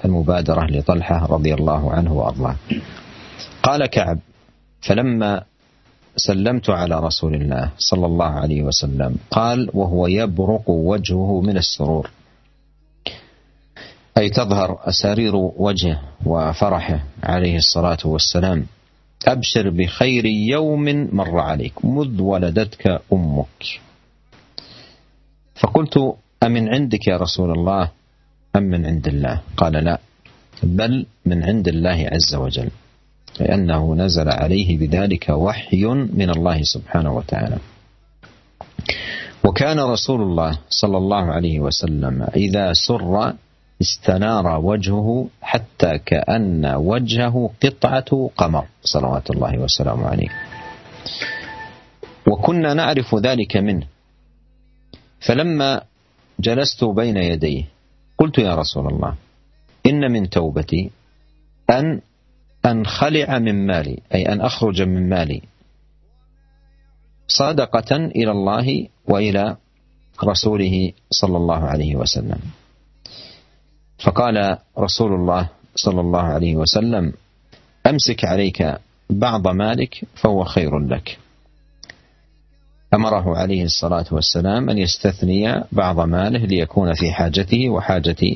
المبادرة 0.05 0.65
لطلحة 0.65 1.25
رضي 1.25 1.53
الله 1.53 1.91
عنه 1.91 2.13
وأرضاه. 2.13 2.55
قال 3.63 3.85
كعب 3.85 4.19
فلما 4.81 5.43
سلمت 6.15 6.69
على 6.69 6.99
رسول 6.99 7.35
الله 7.35 7.71
صلى 7.77 8.05
الله 8.05 8.25
عليه 8.25 8.61
وسلم 8.63 9.15
قال 9.31 9.69
وهو 9.73 10.07
يبرق 10.07 10.69
وجهه 10.69 11.41
من 11.41 11.57
السرور. 11.57 12.09
أي 14.17 14.29
تظهر 14.29 14.79
أسارير 14.83 15.35
وجهه 15.35 16.01
وفرحه 16.25 17.03
عليه 17.23 17.57
الصلاة 17.57 17.97
والسلام. 18.05 18.65
أبشر 19.27 19.69
بخير 19.69 20.25
يوم 20.25 20.85
مر 21.15 21.39
عليك 21.39 21.85
مذ 21.85 22.21
ولدتك 22.21 23.01
أمك. 23.13 23.79
فقلت 25.55 26.15
أمن 26.43 26.69
عندك 26.69 27.07
يا 27.07 27.17
رسول 27.17 27.51
الله؟ 27.51 27.91
أم 28.55 28.63
من 28.63 28.85
عند 28.85 29.07
الله؟ 29.07 29.41
قال 29.57 29.73
لا 29.73 29.99
بل 30.63 31.05
من 31.25 31.43
عند 31.43 31.67
الله 31.67 32.09
عز 32.11 32.35
وجل 32.35 32.69
لأنه 33.39 33.95
نزل 33.95 34.29
عليه 34.29 34.77
بذلك 34.77 35.29
وحي 35.29 35.85
من 35.85 36.29
الله 36.29 36.63
سبحانه 36.63 37.15
وتعالى. 37.15 37.57
وكان 39.43 39.79
رسول 39.79 40.21
الله 40.21 40.59
صلى 40.69 40.97
الله 40.97 41.25
عليه 41.31 41.59
وسلم 41.59 42.27
إذا 42.35 42.73
سر 42.73 43.33
استنار 43.81 44.59
وجهه 44.59 45.27
حتى 45.41 45.97
كأن 45.97 46.65
وجهه 46.75 47.49
قطعة 47.63 48.29
قمر 48.37 48.65
صلوات 48.83 49.31
الله 49.31 49.57
وسلامه 49.57 50.07
عليه. 50.07 50.29
وكنا 52.27 52.73
نعرف 52.73 53.15
ذلك 53.15 53.57
منه. 53.57 53.87
فلما 55.19 55.81
جلست 56.39 56.83
بين 56.83 57.17
يديه 57.17 57.63
قلت 58.29 58.37
يا 58.37 58.55
رسول 58.55 58.87
الله 58.87 59.15
إن 59.85 60.11
من 60.11 60.29
توبتي 60.29 60.89
أن 61.69 62.01
أنخلع 62.65 63.39
من 63.39 63.67
مالي 63.67 63.99
أي 64.13 64.33
أن 64.33 64.41
أخرج 64.41 64.81
من 64.81 65.09
مالي 65.09 65.41
صدقة 67.27 67.95
إلى 67.95 68.31
الله 68.31 68.87
وإلى 69.07 69.57
رسوله 70.23 70.91
صلى 71.11 71.37
الله 71.37 71.65
عليه 71.65 71.95
وسلم. 71.95 72.39
فقال 73.97 74.57
رسول 74.77 75.13
الله 75.13 75.49
صلى 75.75 76.01
الله 76.01 76.21
عليه 76.21 76.55
وسلم 76.55 77.13
أمسك 77.87 78.25
عليك 78.25 78.77
بعض 79.09 79.47
مالك 79.47 80.05
فهو 80.15 80.43
خير 80.43 80.79
لك. 80.79 81.17
أمره 82.93 83.37
عليه 83.37 83.63
الصلاة 83.63 84.05
والسلام 84.11 84.69
أن 84.69 84.77
يستثني 84.77 85.63
بعض 85.71 85.99
ماله 85.99 86.39
ليكون 86.45 86.93
في 86.93 87.11
حاجته 87.11 87.69
وحاجة 87.69 88.35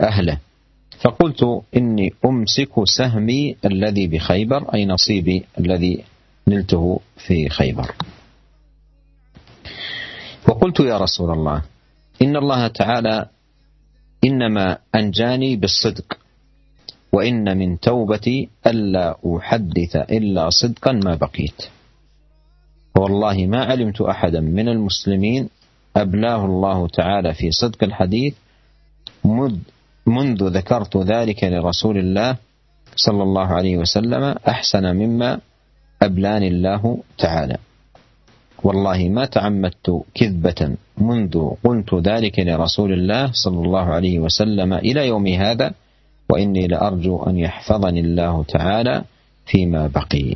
أهله. 0.00 0.38
فقلت 1.00 1.62
إني 1.76 2.12
أمسك 2.24 2.84
سهمي 2.84 3.56
الذي 3.64 4.06
بخيبر 4.06 4.74
أي 4.74 4.86
نصيبي 4.86 5.44
الذي 5.58 6.04
نلته 6.48 7.00
في 7.16 7.48
خيبر. 7.48 7.94
وقلت 10.48 10.80
يا 10.80 10.98
رسول 10.98 11.30
الله 11.30 11.62
إن 12.22 12.36
الله 12.36 12.66
تعالى 12.66 13.26
إنما 14.24 14.78
أنجاني 14.94 15.56
بالصدق 15.56 16.18
وإن 17.12 17.58
من 17.58 17.80
توبتي 17.80 18.48
ألا 18.66 19.16
أحدث 19.36 19.96
إلا 19.96 20.50
صدقا 20.50 20.92
ما 20.92 21.14
بقيت. 21.14 21.75
والله 22.96 23.46
ما 23.46 23.64
علمت 23.64 24.00
أحدا 24.00 24.40
من 24.40 24.68
المسلمين 24.68 25.48
أبلاه 25.96 26.44
الله 26.44 26.88
تعالى 26.88 27.34
في 27.34 27.50
صدق 27.50 27.84
الحديث 27.84 28.34
منذ 30.06 30.48
ذكرت 30.48 30.96
ذلك 30.96 31.44
لرسول 31.44 31.98
الله 31.98 32.36
صلى 32.96 33.22
الله 33.22 33.46
عليه 33.46 33.76
وسلم 33.76 34.34
أحسن 34.48 34.96
مما 34.96 35.40
أبلاني 36.02 36.48
الله 36.48 36.98
تعالى. 37.18 37.56
والله 38.64 39.08
ما 39.08 39.24
تعمدت 39.24 40.02
كذبة 40.14 40.76
منذ 40.98 41.50
قلت 41.64 41.94
ذلك 41.94 42.38
لرسول 42.38 42.92
الله 42.92 43.30
صلى 43.32 43.60
الله 43.60 43.84
عليه 43.84 44.18
وسلم 44.18 44.72
إلى 44.72 45.08
يوم 45.08 45.26
هذا 45.26 45.74
وإني 46.30 46.66
لأرجو 46.66 47.22
أن 47.22 47.36
يحفظني 47.36 48.00
الله 48.00 48.44
تعالى 48.44 49.04
فيما 49.46 49.86
بقي. 49.86 50.34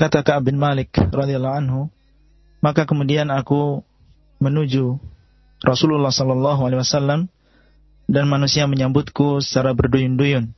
Berkata 0.00 0.24
Ka'ab 0.24 0.48
bin 0.48 0.56
Malik 0.56 0.96
radhiyallahu 0.96 1.56
anhu, 1.60 1.92
maka 2.64 2.88
kemudian 2.88 3.28
aku 3.28 3.84
menuju 4.40 4.96
Rasulullah 5.60 6.08
sallallahu 6.08 6.64
alaihi 6.64 6.80
wasallam 6.80 7.28
dan 8.08 8.24
manusia 8.24 8.64
menyambutku 8.64 9.44
secara 9.44 9.76
berduyun-duyun. 9.76 10.56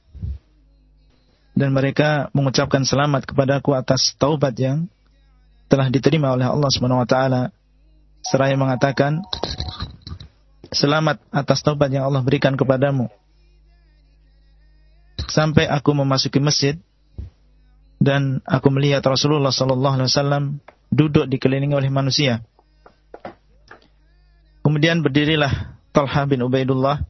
Dan 1.59 1.75
mereka 1.75 2.31
mengucapkan 2.31 2.87
selamat 2.87 3.27
kepadaku 3.27 3.75
atas 3.75 4.15
taubat 4.15 4.55
yang 4.63 4.87
telah 5.67 5.91
diterima 5.91 6.31
oleh 6.31 6.47
Allah 6.47 6.71
Subhanahu 6.71 7.03
wa 7.03 7.09
taala 7.11 7.51
seraya 8.23 8.55
mengatakan 8.55 9.27
selamat 10.71 11.19
atas 11.35 11.67
taubat 11.67 11.91
yang 11.91 12.07
Allah 12.07 12.23
berikan 12.23 12.55
kepadamu. 12.55 13.11
Sampai 15.27 15.67
aku 15.67 15.99
memasuki 15.99 16.39
masjid 16.39 16.79
dan 18.03 18.43
aku 18.43 18.75
melihat 18.75 19.07
Rasulullah 19.07 19.55
sallallahu 19.55 19.95
alaihi 19.95 20.11
wasallam 20.11 20.45
duduk 20.91 21.31
dikelilingi 21.31 21.79
oleh 21.79 21.87
manusia. 21.87 22.43
Kemudian 24.67 25.07
berdirilah 25.07 25.79
Talha 25.95 26.27
bin 26.27 26.43
Ubaidullah 26.43 27.07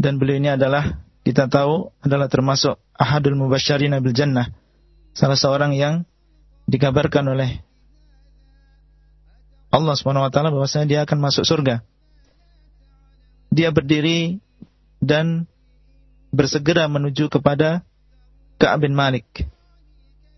dan 0.00 0.16
beliau 0.16 0.40
ini 0.40 0.56
adalah 0.56 1.04
kita 1.28 1.52
tahu 1.52 1.92
adalah 2.00 2.32
termasuk 2.32 2.80
ahadul 2.96 3.36
mubasysyirin 3.36 3.92
bil 4.00 4.16
jannah. 4.16 4.48
Salah 5.12 5.36
seorang 5.36 5.76
yang 5.76 6.08
dikabarkan 6.64 7.36
oleh 7.36 7.60
Allah 9.68 9.92
Subhanahu 9.92 10.24
wa 10.24 10.32
taala 10.32 10.48
bahwasanya 10.48 10.86
dia 10.88 11.00
akan 11.04 11.20
masuk 11.20 11.44
surga. 11.44 11.84
Dia 13.52 13.68
berdiri 13.72 14.40
dan 15.04 15.44
bersegera 16.32 16.88
menuju 16.88 17.28
kepada 17.28 17.84
Ka'ab 18.56 18.88
bin 18.88 18.96
Malik 18.96 19.24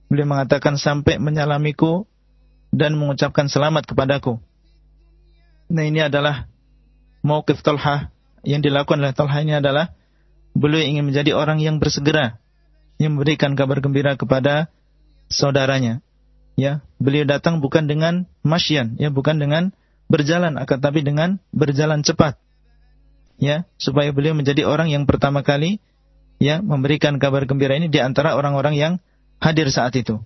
Beliau 0.09 0.25
mengatakan 0.25 0.81
sampai 0.81 1.21
menyalamiku 1.21 2.09
dan 2.73 2.97
mengucapkan 2.97 3.49
selamat 3.49 3.85
kepadaku. 3.89 4.41
Nah 5.69 5.85
ini 5.85 6.01
adalah 6.01 6.49
mauqif 7.21 7.61
Talha 7.61 8.09
yang 8.41 8.65
dilakukan 8.65 9.05
oleh 9.05 9.13
Talha 9.13 9.39
ini 9.45 9.61
adalah 9.61 9.93
beliau 10.57 10.81
ingin 10.81 11.05
menjadi 11.05 11.37
orang 11.37 11.61
yang 11.61 11.77
bersegera 11.77 12.41
yang 12.99 13.15
memberikan 13.15 13.55
kabar 13.55 13.79
gembira 13.79 14.19
kepada 14.19 14.73
saudaranya. 15.31 16.03
Ya, 16.59 16.83
beliau 16.99 17.23
datang 17.23 17.63
bukan 17.63 17.87
dengan 17.87 18.27
masyian, 18.43 18.99
ya 18.99 19.15
bukan 19.15 19.39
dengan 19.39 19.71
berjalan 20.11 20.59
akan 20.59 20.79
tapi 20.83 21.07
dengan 21.07 21.39
berjalan 21.55 22.03
cepat. 22.03 22.35
Ya, 23.39 23.71
supaya 23.79 24.11
beliau 24.11 24.35
menjadi 24.35 24.67
orang 24.67 24.91
yang 24.91 25.07
pertama 25.07 25.47
kali 25.47 25.79
ya 26.43 26.59
memberikan 26.59 27.23
kabar 27.23 27.47
gembira 27.47 27.79
ini 27.79 27.87
di 27.87 28.03
antara 28.03 28.35
orang-orang 28.35 28.75
yang 28.75 28.93
hadir 29.39 29.71
saat 29.71 29.95
itu. 29.95 30.19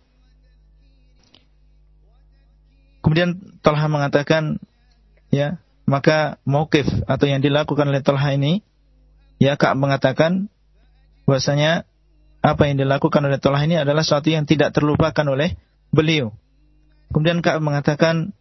Kemudian 3.02 3.58
Talha 3.60 3.86
mengatakan, 3.90 4.62
ya, 5.28 5.58
maka 5.84 6.38
mauqif 6.46 6.86
atau 7.10 7.26
yang 7.26 7.42
dilakukan 7.42 7.90
oleh 7.90 8.00
Talha 8.00 8.32
ini, 8.32 8.62
ya, 9.42 9.58
Kak 9.58 9.74
mengatakan 9.74 10.48
bahwasanya 11.26 11.84
apa 12.42 12.62
yang 12.70 12.78
dilakukan 12.78 13.22
oleh 13.26 13.38
Talha 13.42 13.62
ini 13.66 13.78
adalah 13.78 14.06
sesuatu 14.06 14.30
yang 14.30 14.46
tidak 14.46 14.74
terlupakan 14.74 15.26
oleh 15.26 15.58
beliau. 15.90 16.30
Kemudian 17.10 17.42
Kak 17.42 17.58
mengatakan, 17.60 18.32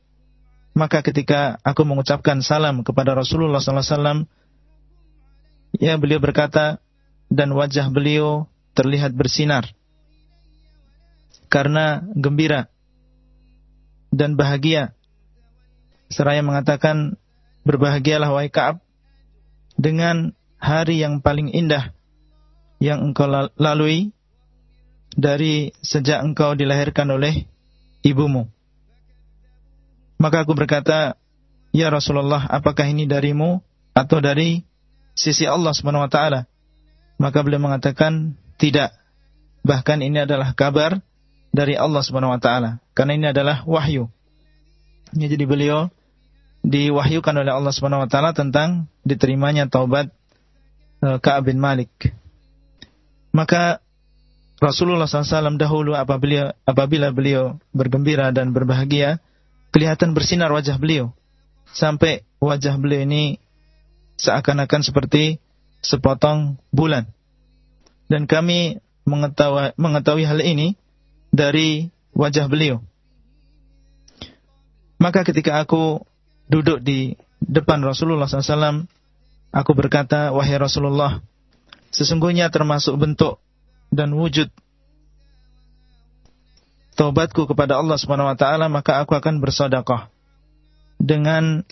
maka 0.72 1.04
ketika 1.04 1.60
aku 1.68 1.84
mengucapkan 1.84 2.40
salam 2.40 2.86
kepada 2.88 3.12
Rasulullah 3.12 3.60
SAW, 3.60 4.24
ya 5.76 6.00
beliau 6.00 6.24
berkata, 6.24 6.80
dan 7.28 7.52
wajah 7.52 7.92
beliau 7.92 8.48
terlihat 8.72 9.12
bersinar 9.12 9.68
karena 11.52 12.08
gembira 12.16 12.72
dan 14.16 14.40
bahagia. 14.40 14.96
Seraya 16.08 16.40
mengatakan, 16.40 17.20
berbahagialah 17.68 18.32
wahai 18.32 18.48
Ka'ab 18.48 18.80
dengan 19.76 20.32
hari 20.56 21.04
yang 21.04 21.20
paling 21.20 21.52
indah 21.52 21.92
yang 22.82 23.12
engkau 23.12 23.30
lalui 23.60 24.16
dari 25.14 25.76
sejak 25.84 26.24
engkau 26.24 26.56
dilahirkan 26.56 27.12
oleh 27.12 27.46
ibumu. 28.02 28.48
Maka 30.18 30.48
aku 30.48 30.56
berkata, 30.56 31.20
Ya 31.72 31.88
Rasulullah, 31.88 32.48
apakah 32.52 32.84
ini 32.88 33.08
darimu 33.08 33.64
atau 33.96 34.20
dari 34.20 34.68
sisi 35.16 35.48
Allah 35.48 35.72
taala? 36.12 36.48
Maka 37.16 37.40
beliau 37.46 37.64
mengatakan, 37.64 38.36
tidak. 38.60 38.92
Bahkan 39.62 40.02
ini 40.02 40.26
adalah 40.26 40.58
kabar 40.58 41.00
dari 41.52 41.76
Allah 41.76 42.02
Subhanahu 42.04 42.34
wa 42.34 42.42
taala 42.42 42.80
karena 42.96 43.16
ini 43.16 43.26
adalah 43.30 43.64
wahyu. 43.68 44.08
Ya, 45.12 45.28
jadi 45.28 45.44
beliau 45.44 45.92
diwahyukan 46.64 47.36
oleh 47.36 47.52
Allah 47.52 47.72
Subhanahu 47.76 48.08
wa 48.08 48.10
taala 48.10 48.32
tentang 48.32 48.88
diterimanya 49.04 49.68
taubat 49.68 50.10
uh, 51.04 51.20
Ka'ab 51.20 51.52
bin 51.52 51.60
Malik. 51.60 51.92
Maka 53.36 53.84
Rasulullah 54.62 55.10
SAW 55.10 55.58
dahulu 55.58 55.98
apabila, 55.98 56.54
apabila 56.70 57.10
beliau 57.10 57.58
bergembira 57.74 58.30
dan 58.30 58.54
berbahagia, 58.54 59.18
kelihatan 59.74 60.14
bersinar 60.14 60.54
wajah 60.54 60.78
beliau. 60.78 61.10
Sampai 61.74 62.28
wajah 62.38 62.78
beliau 62.78 63.02
ini 63.08 63.42
seakan-akan 64.22 64.86
seperti 64.86 65.42
sepotong 65.82 66.62
bulan. 66.70 67.10
Dan 68.06 68.30
kami 68.30 68.84
mengetahui, 69.08 69.74
mengetahui 69.82 70.30
hal 70.30 70.44
ini 70.46 70.78
dari 71.32 71.90
wajah 72.12 72.46
beliau. 72.52 72.84
Maka 75.02 75.26
ketika 75.26 75.58
aku 75.64 76.04
duduk 76.46 76.84
di 76.84 77.18
depan 77.42 77.82
Rasulullah 77.82 78.30
SAW, 78.30 78.86
aku 79.50 79.72
berkata, 79.74 80.30
wahai 80.30 80.62
Rasulullah, 80.62 81.24
sesungguhnya 81.90 82.54
termasuk 82.54 82.94
bentuk 83.02 83.42
dan 83.90 84.14
wujud 84.14 84.52
taubatku 86.96 87.50
kepada 87.50 87.82
Allah 87.82 87.98
Subhanahu 87.98 88.30
wa 88.30 88.38
taala 88.38 88.70
maka 88.70 89.02
aku 89.02 89.18
akan 89.18 89.42
bersedekah 89.42 90.14
dengan 91.02 91.66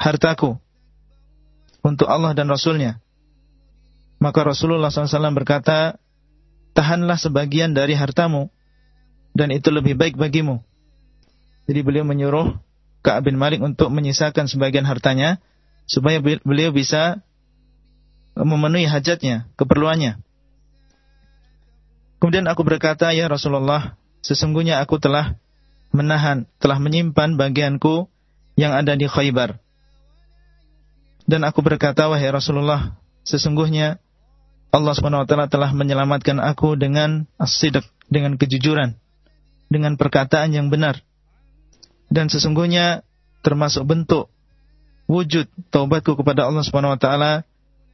hartaku 0.00 0.56
untuk 1.84 2.08
Allah 2.08 2.32
dan 2.32 2.48
Rasulnya. 2.48 2.98
Maka 4.16 4.48
Rasulullah 4.48 4.88
SAW 4.88 5.36
berkata, 5.36 6.00
tahanlah 6.76 7.16
sebagian 7.16 7.72
dari 7.72 7.96
hartamu 7.96 8.52
dan 9.32 9.48
itu 9.48 9.72
lebih 9.72 9.96
baik 9.96 10.20
bagimu. 10.20 10.60
Jadi 11.64 11.80
beliau 11.80 12.04
menyuruh 12.04 12.60
Ka'ab 13.00 13.26
bin 13.26 13.40
Malik 13.40 13.64
untuk 13.64 13.88
menyisakan 13.88 14.46
sebagian 14.46 14.84
hartanya 14.84 15.40
supaya 15.88 16.20
beliau 16.20 16.70
bisa 16.70 17.24
memenuhi 18.36 18.84
hajatnya, 18.84 19.48
keperluannya. 19.56 20.20
Kemudian 22.20 22.44
aku 22.50 22.66
berkata, 22.66 23.12
"Ya 23.16 23.30
Rasulullah, 23.30 23.96
sesungguhnya 24.20 24.82
aku 24.84 25.00
telah 25.00 25.40
menahan, 25.94 26.44
telah 26.60 26.76
menyimpan 26.76 27.40
bagianku 27.40 28.12
yang 28.58 28.76
ada 28.76 28.98
di 28.98 29.08
Khaybar." 29.08 29.62
Dan 31.26 31.42
aku 31.46 31.62
berkata, 31.64 32.06
"Wahai 32.10 32.30
Rasulullah, 32.30 32.98
sesungguhnya 33.26 34.02
Allah 34.74 34.92
SWT 34.92 35.32
telah 35.48 35.70
menyelamatkan 35.72 36.36
aku 36.42 36.76
dengan 36.76 37.24
as 37.40 37.56
dengan 38.06 38.38
kejujuran, 38.38 38.98
dengan 39.70 39.98
perkataan 39.98 40.52
yang 40.54 40.68
benar. 40.68 41.00
Dan 42.06 42.30
sesungguhnya 42.30 43.02
termasuk 43.42 43.86
bentuk 43.86 44.30
wujud 45.06 45.46
taubatku 45.70 46.18
kepada 46.18 46.46
Allah 46.46 46.62
SWT, 46.62 47.08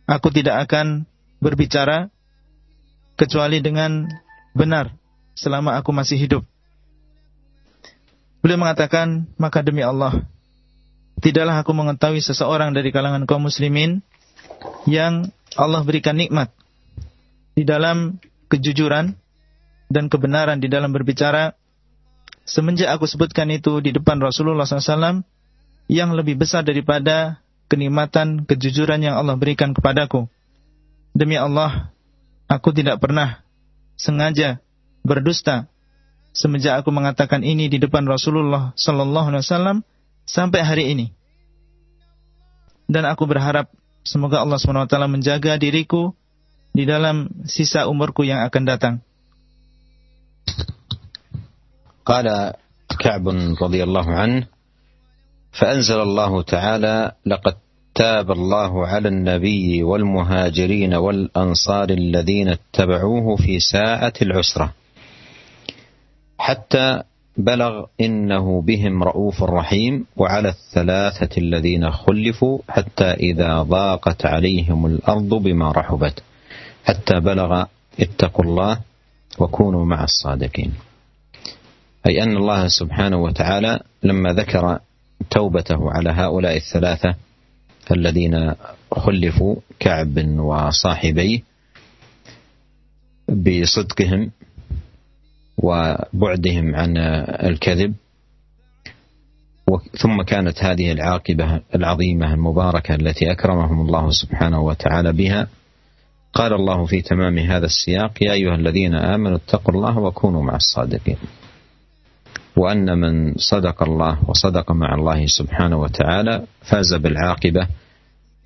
aku 0.08 0.28
tidak 0.32 0.68
akan 0.68 1.04
berbicara 1.40 2.08
kecuali 3.16 3.60
dengan 3.60 4.08
benar 4.56 4.92
selama 5.36 5.76
aku 5.80 5.92
masih 5.92 6.16
hidup. 6.20 6.42
Beliau 8.42 8.58
mengatakan, 8.58 9.30
maka 9.38 9.62
demi 9.62 9.86
Allah, 9.86 10.26
tidaklah 11.22 11.62
aku 11.62 11.70
mengetahui 11.72 12.18
seseorang 12.18 12.74
dari 12.74 12.90
kalangan 12.90 13.22
kaum 13.22 13.46
muslimin 13.46 14.02
yang 14.88 15.30
Allah 15.54 15.84
berikan 15.86 16.18
nikmat 16.18 16.50
di 17.52 17.62
dalam 17.68 18.20
kejujuran 18.48 19.16
dan 19.92 20.04
kebenaran 20.08 20.60
di 20.60 20.72
dalam 20.72 20.92
berbicara 20.92 21.52
semenjak 22.48 22.88
aku 22.92 23.04
sebutkan 23.04 23.52
itu 23.52 23.80
di 23.84 23.92
depan 23.92 24.18
Rasulullah 24.18 24.64
SAW 24.64 25.24
yang 25.92 26.16
lebih 26.16 26.40
besar 26.40 26.64
daripada 26.64 27.44
kenikmatan 27.68 28.48
kejujuran 28.48 29.00
yang 29.04 29.16
Allah 29.16 29.36
berikan 29.36 29.72
kepadaku. 29.76 30.28
Demi 31.12 31.36
Allah, 31.36 31.92
aku 32.48 32.72
tidak 32.72 33.00
pernah 33.00 33.44
sengaja 34.00 34.60
berdusta 35.04 35.68
semenjak 36.32 36.80
aku 36.80 36.90
mengatakan 36.90 37.44
ini 37.44 37.68
di 37.68 37.76
depan 37.76 38.08
Rasulullah 38.08 38.72
sallallahu 38.74 39.28
alaihi 39.32 39.44
wasallam 39.44 39.78
sampai 40.24 40.60
hari 40.64 40.84
ini. 40.96 41.06
Dan 42.88 43.08
aku 43.08 43.24
berharap 43.24 43.72
semoga 44.04 44.42
Allah 44.42 44.60
SWT 44.60 44.92
menjaga 45.08 45.56
diriku 45.56 46.12
di 46.72 46.88
dalam 46.88 47.28
sisa 47.44 47.86
umurku 47.86 48.24
yang 48.24 48.44
akan 48.44 48.64
datang. 48.64 48.96
قال 52.02 52.26
كعب 52.98 53.28
رضي 53.62 53.82
الله 53.82 54.06
عنه 54.10 54.46
فأنزل 55.52 56.00
الله 56.02 56.42
تعالى 56.42 57.12
لقد 57.26 57.54
تاب 57.94 58.30
الله 58.30 58.86
على 58.86 59.08
النبي 59.08 59.82
والمهاجرين 59.82 60.94
والأنصار 60.94 61.90
الذين 61.90 62.48
اتبعوه 62.48 63.36
في 63.36 63.60
ساعة 63.60 64.12
العسرة 64.22 64.72
حتى 66.38 67.02
بلغ 67.36 67.84
إنه 68.00 68.62
بهم 68.62 69.02
رؤوف 69.02 69.42
رحيم 69.42 70.06
وعلى 70.16 70.48
الثلاثة 70.48 71.38
الذين 71.38 71.90
خلفوا 71.90 72.58
حتى 72.68 73.04
إذا 73.04 73.62
ضاقت 73.62 74.26
عليهم 74.26 74.86
الأرض 74.86 75.34
بما 75.34 75.72
رحبت 75.72 76.22
حتى 76.84 77.20
بلغ 77.20 77.64
اتقوا 78.00 78.44
الله 78.44 78.80
وكونوا 79.38 79.84
مع 79.84 80.04
الصادقين. 80.04 80.72
أي 82.06 82.22
أن 82.22 82.36
الله 82.36 82.68
سبحانه 82.68 83.16
وتعالى 83.16 83.80
لما 84.02 84.32
ذكر 84.32 84.78
توبته 85.30 85.90
على 85.92 86.10
هؤلاء 86.10 86.56
الثلاثة 86.56 87.14
الذين 87.90 88.54
خلفوا 88.92 89.56
كعب 89.80 90.18
وصاحبيه 90.38 91.40
بصدقهم 93.28 94.30
وبعدهم 95.58 96.74
عن 96.74 96.96
الكذب 97.48 97.94
ثم 99.98 100.22
كانت 100.22 100.64
هذه 100.64 100.92
العاقبة 100.92 101.60
العظيمة 101.74 102.34
المباركة 102.34 102.94
التي 102.94 103.32
أكرمهم 103.32 103.80
الله 103.86 104.10
سبحانه 104.10 104.60
وتعالى 104.60 105.12
بها 105.12 105.48
قال 106.32 106.52
الله 106.52 106.86
في 106.86 107.02
تمام 107.02 107.38
هذا 107.38 107.66
السياق 107.66 108.22
يا 108.22 108.32
أيها 108.32 108.54
الذين 108.54 108.94
آمنوا 108.94 109.36
اتقوا 109.36 109.74
الله 109.74 109.98
وكونوا 109.98 110.42
مع 110.42 110.56
الصادقين. 110.56 111.16
وأن 112.56 112.98
من 112.98 113.34
صدق 113.34 113.82
الله 113.82 114.18
وصدق 114.30 114.72
مع 114.72 114.94
الله 114.94 115.26
سبحانه 115.26 115.76
وتعالى 115.76 116.46
فاز 116.62 116.94
بالعاقبة 116.94 117.68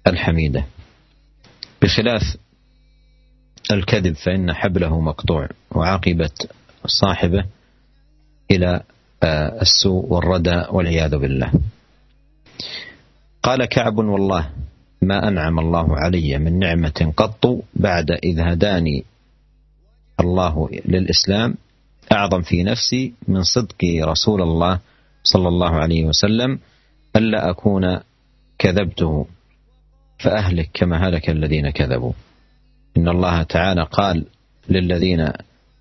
الحميدة. 0.07 0.65
بخلاف 1.83 2.37
الكذب 3.71 4.15
فإن 4.15 4.53
حبله 4.53 5.01
مقطوع 5.01 5.49
وعاقبة 5.71 6.31
صاحبه 6.87 7.45
إلى 8.51 8.83
آه، 9.23 9.63
السوء 9.63 10.05
والردى 10.13 10.65
والعياذ 10.71 11.17
بالله. 11.17 11.53
قال 13.43 13.65
كعب 13.65 13.99
والله 13.99 14.51
ما 15.07 15.29
أنعم 15.29 15.59
الله 15.59 15.97
علي 15.97 16.39
من 16.39 16.59
نعمة 16.59 17.13
قط 17.17 17.65
بعد 17.75 18.11
إذ 18.11 18.41
هداني 18.41 19.05
الله 20.21 20.69
للإسلام 20.85 21.55
أعظم 22.13 22.43
في 22.43 22.63
نفسي 22.63 23.15
من 23.29 23.43
صدق 23.43 23.85
رسول 23.85 24.43
الله 24.43 24.81
صلى 25.23 25.49
الله 25.49 25.71
عليه 25.71 26.05
وسلم 26.05 26.59
ألا 27.17 27.51
أكون 27.51 28.01
كذبته 28.59 29.27
فأهلك 30.19 30.71
كما 30.75 31.09
هلك 31.09 31.31
الذين 31.31 31.71
كذبوا. 31.71 32.13
إن 32.97 33.09
الله 33.09 33.43
تعالى 33.43 33.83
قال 33.85 34.27
للذين 34.69 35.33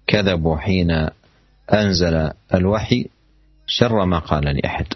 كذبوا 0.08 0.58
حين 0.58 1.08
أنزل 1.74 2.32
الوحي 2.54 3.08
شر 3.68 4.06
ما 4.06 4.20
قال 4.20 4.44
لأحد. 4.44 4.88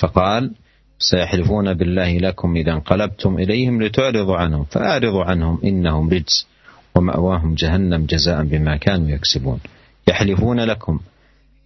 فقال 0.00 0.54
سيحلفون 1.00 1.74
بالله 1.74 2.18
لكم 2.18 2.56
إذا 2.56 2.72
انقلبتم 2.72 3.38
إليهم 3.38 3.82
لتعرضوا 3.82 4.36
عنهم 4.36 4.64
فأعرضوا 4.64 5.24
عنهم 5.24 5.60
إنهم 5.64 6.10
رجس 6.10 6.46
ومأواهم 6.94 7.54
جهنم 7.54 8.06
جزاء 8.06 8.44
بما 8.44 8.76
كانوا 8.76 9.08
يكسبون. 9.08 9.60
يحلفون 10.08 10.60
لكم. 10.60 11.00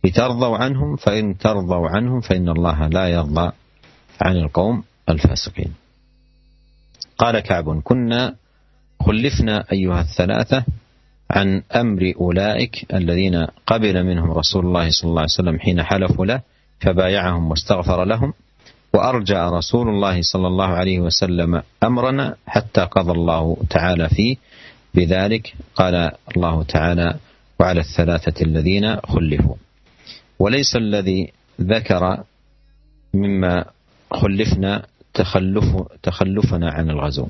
لترضوا 0.05 0.57
عنهم 0.57 0.97
فإن 0.97 1.39
ترضوا 1.39 1.89
عنهم 1.89 2.21
فإن 2.21 2.49
الله 2.49 2.89
لا 2.89 3.09
يرضى 3.09 3.53
عن 4.23 4.37
القوم 4.37 4.85
الفاسقين. 5.09 5.75
قال 7.19 7.41
كعب 7.41 7.81
كنا 7.83 8.35
خلفنا 9.01 9.65
أيها 9.73 10.01
الثلاثة 10.01 10.65
عن 11.31 11.63
أمر 11.77 12.13
أولئك 12.21 12.95
الذين 12.95 13.47
قبل 13.67 14.05
منهم 14.05 14.31
رسول 14.31 14.67
الله 14.67 14.91
صلى 14.91 15.09
الله 15.09 15.21
عليه 15.21 15.33
وسلم 15.33 15.59
حين 15.59 15.83
حلفوا 15.83 16.27
له 16.27 16.41
فبايعهم 16.81 17.51
واستغفر 17.51 18.05
لهم 18.05 18.33
وأرجع 18.95 19.49
رسول 19.49 19.89
الله 19.89 20.23
صلى 20.23 20.47
الله 20.47 20.67
عليه 20.67 20.99
وسلم 21.01 21.63
أمرنا 21.83 22.37
حتى 22.47 22.81
قضى 22.81 23.13
الله 23.13 23.57
تعالى 23.71 24.09
فيه. 24.09 24.37
بذلك 24.95 25.55
قال 25.75 26.13
الله 26.37 26.63
تعالى 26.63 27.15
وعلى 27.61 27.81
الثلاثة 27.81 28.43
الذين 28.43 28.97
خلفوا 28.97 29.55
وليس 30.39 30.77
الذي 30.77 31.33
ذكر 31.61 32.23
مما 33.15 33.65
خلفنا 34.11 34.87
تخلف 35.15 35.83
تخلفنا 36.03 36.71
عن 36.71 36.91
الغزو 36.91 37.27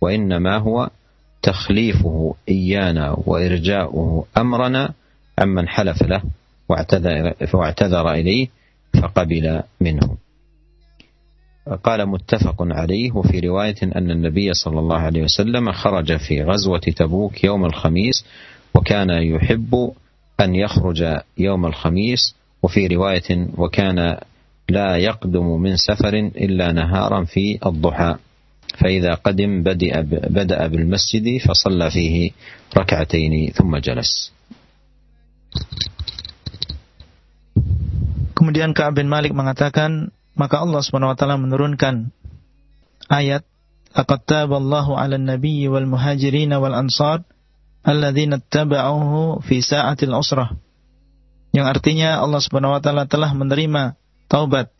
وإنما 0.00 0.56
هو 0.56 0.90
تخليفه 1.42 2.34
إيانا 2.48 3.16
وإرجاؤه 3.26 4.26
أمرنا 4.36 4.92
عمن 5.38 5.68
حلف 5.68 6.02
له 6.02 6.22
واعتذر, 6.68 7.34
واعتذر 7.54 8.12
إليه 8.12 8.48
فقبل 9.02 9.62
منه. 9.80 10.16
قال 11.76 12.06
متفق 12.06 12.56
عليه 12.60 13.12
وفي 13.12 13.40
رواية 13.40 13.76
أن 13.82 14.10
النبي 14.10 14.54
صلى 14.54 14.78
الله 14.80 14.98
عليه 14.98 15.22
وسلم 15.22 15.72
خرج 15.72 16.16
في 16.16 16.42
غزوة 16.42 16.80
تبوك 16.96 17.44
يوم 17.44 17.64
الخميس 17.64 18.24
وكان 18.74 19.10
يحب 19.10 19.92
أن 20.40 20.54
يخرج 20.54 21.04
يوم 21.38 21.66
الخميس 21.66 22.34
وفي 22.62 22.86
رواية 22.86 23.48
وكان 23.56 24.16
لا 24.68 24.96
يقدم 24.96 25.62
من 25.62 25.76
سفر 25.76 26.14
إلا 26.36 26.72
نهارا 26.72 27.24
في 27.24 27.58
الضحى 27.66 28.14
فإذا 28.78 29.14
قدم 29.14 29.62
بدأ, 29.62 30.66
بالمسجد 30.66 31.40
فصلى 31.48 31.90
فيه 31.90 32.30
ركعتين 32.78 33.52
ثم 33.52 33.76
جلس. 33.76 34.32
Kemudian 38.38 38.70
Ka'ab 38.70 39.02
bin 39.02 39.10
Malik 39.10 39.34
mengatakan, 39.34 40.14
maka 40.38 40.62
Allah 40.62 40.80
SWT 40.80 41.22
menurunkan 41.42 42.14
ayat, 43.10 43.42
Laqad 43.98 44.22
taballahu 44.30 44.94
'alan 44.94 45.26
nabiyyi 45.26 45.66
wal 45.66 45.88
muhajirin 45.90 46.54
wal 46.54 46.76
ansar 46.76 47.26
alladzina 47.82 48.38
ittaba'uhu 48.38 49.42
fi 49.42 49.58
sa'atil 49.58 50.14
usrah. 50.14 50.54
Yang 51.50 51.66
artinya 51.66 52.22
Allah 52.22 52.38
Subhanahu 52.38 52.78
wa 52.78 52.80
taala 52.84 53.10
telah 53.10 53.34
menerima 53.34 53.98
taubat 54.30 54.70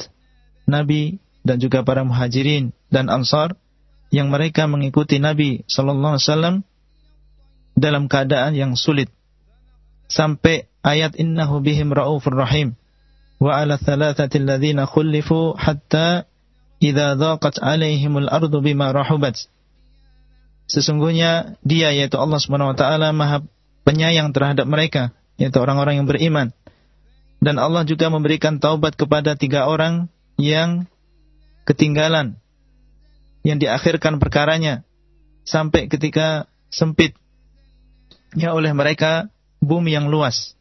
Nabi 0.68 1.18
dan 1.42 1.58
juga 1.58 1.82
para 1.82 2.04
muhajirin 2.04 2.76
dan 2.92 3.08
ansar 3.08 3.56
yang 4.12 4.28
mereka 4.28 4.68
mengikuti 4.68 5.16
Nabi 5.18 5.64
sallallahu 5.66 6.20
alaihi 6.20 6.28
wasallam 6.28 6.56
dalam 7.74 8.06
keadaan 8.06 8.52
yang 8.52 8.76
sulit 8.76 9.08
sampai 10.12 10.68
ayat 10.84 11.16
innahu 11.16 11.60
bihim 11.64 11.92
raufur 11.92 12.36
rahim 12.36 12.76
ala 13.46 13.78
thalathati 13.78 14.42
alladhina 14.42 14.90
khulifu 14.90 15.54
hatta 15.54 16.26
idza 16.82 17.14
dhaqat 17.14 17.62
alaihimul 17.62 18.26
ardu 18.26 18.58
bima 18.58 18.90
rahubat. 18.90 19.46
Sesungguhnya 20.66 21.54
dia 21.62 21.94
yaitu 21.94 22.18
Allah 22.18 22.42
Subhanahu 22.42 22.74
wa 22.74 22.76
taala 22.76 23.14
Maha 23.14 23.46
penyayang 23.86 24.34
terhadap 24.34 24.66
mereka 24.66 25.14
yaitu 25.38 25.62
orang-orang 25.62 26.02
yang 26.02 26.08
beriman. 26.10 26.50
Dan 27.38 27.62
Allah 27.62 27.86
juga 27.86 28.10
memberikan 28.10 28.58
taubat 28.58 28.98
kepada 28.98 29.38
tiga 29.38 29.70
orang 29.70 30.10
yang 30.34 30.90
ketinggalan 31.62 32.42
yang 33.46 33.62
diakhirkan 33.62 34.18
perkaranya 34.18 34.82
sampai 35.46 35.86
ketika 35.86 36.50
sempit. 36.68 37.14
Ya 38.34 38.52
oleh 38.52 38.74
mereka 38.74 39.30
bumi 39.62 39.94
yang 39.94 40.10
luas. 40.10 40.58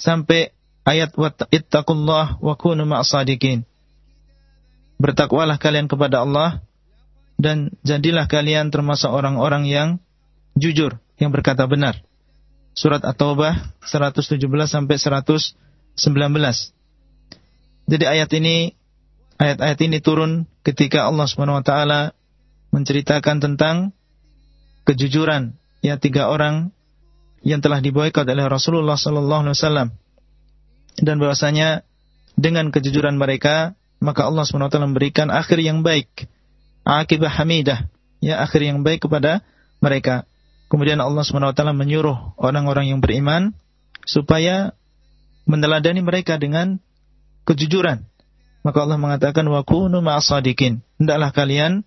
Sampai 0.00 0.55
ayat 0.86 1.12
ittaqullah 1.50 2.38
wa 2.38 2.54
kunu 2.54 2.86
ma'asadikin 2.86 3.66
bertakwalah 4.96 5.60
kalian 5.60 5.90
kepada 5.90 6.24
Allah 6.24 6.64
dan 7.36 7.74
jadilah 7.84 8.24
kalian 8.30 8.72
termasuk 8.72 9.12
orang-orang 9.12 9.68
yang 9.68 9.88
jujur, 10.56 10.96
yang 11.20 11.28
berkata 11.36 11.68
benar. 11.68 12.00
Surat 12.72 13.04
At-Taubah 13.04 13.76
117 13.84 14.40
sampai 14.68 14.96
119. 14.96 15.56
Jadi 17.86 18.04
ayat 18.04 18.30
ini 18.36 18.72
ayat-ayat 19.36 19.78
ini 19.84 20.00
turun 20.00 20.48
ketika 20.64 21.08
Allah 21.08 21.28
Subhanahu 21.28 21.60
wa 21.60 21.64
taala 21.64 22.00
menceritakan 22.72 23.40
tentang 23.40 23.76
kejujuran 24.84 25.56
ya 25.80 25.96
tiga 26.00 26.28
orang 26.28 26.72
yang 27.46 27.62
telah 27.62 27.78
diboikot 27.80 28.26
oleh 28.26 28.44
Rasulullah 28.48 28.98
sallallahu 28.98 29.46
alaihi 29.46 29.56
wasallam 29.56 29.88
dan 31.00 31.20
bahwasanya 31.20 31.84
dengan 32.36 32.68
kejujuran 32.72 33.16
mereka 33.16 33.76
maka 34.00 34.28
Allah 34.28 34.44
SWT 34.44 34.76
memberikan 34.76 35.32
akhir 35.32 35.56
yang 35.60 35.80
baik 35.80 36.28
akibah 36.86 37.32
hamidah 37.32 37.90
ya 38.22 38.40
akhir 38.40 38.62
yang 38.62 38.86
baik 38.86 39.04
kepada 39.04 39.42
mereka. 39.82 40.24
Kemudian 40.66 40.98
Allah 40.98 41.22
SWT 41.22 41.62
menyuruh 41.74 42.34
orang-orang 42.38 42.90
yang 42.90 42.98
beriman 42.98 43.54
supaya 44.02 44.74
meneladani 45.46 46.02
mereka 46.02 46.38
dengan 46.38 46.82
kejujuran. 47.46 48.02
Maka 48.66 48.78
Allah 48.82 48.98
mengatakan 48.98 49.46
wa 49.46 49.62
kunu 49.62 50.02
ma'asadikin 50.02 50.82
hendaklah 50.98 51.30
kalian 51.30 51.86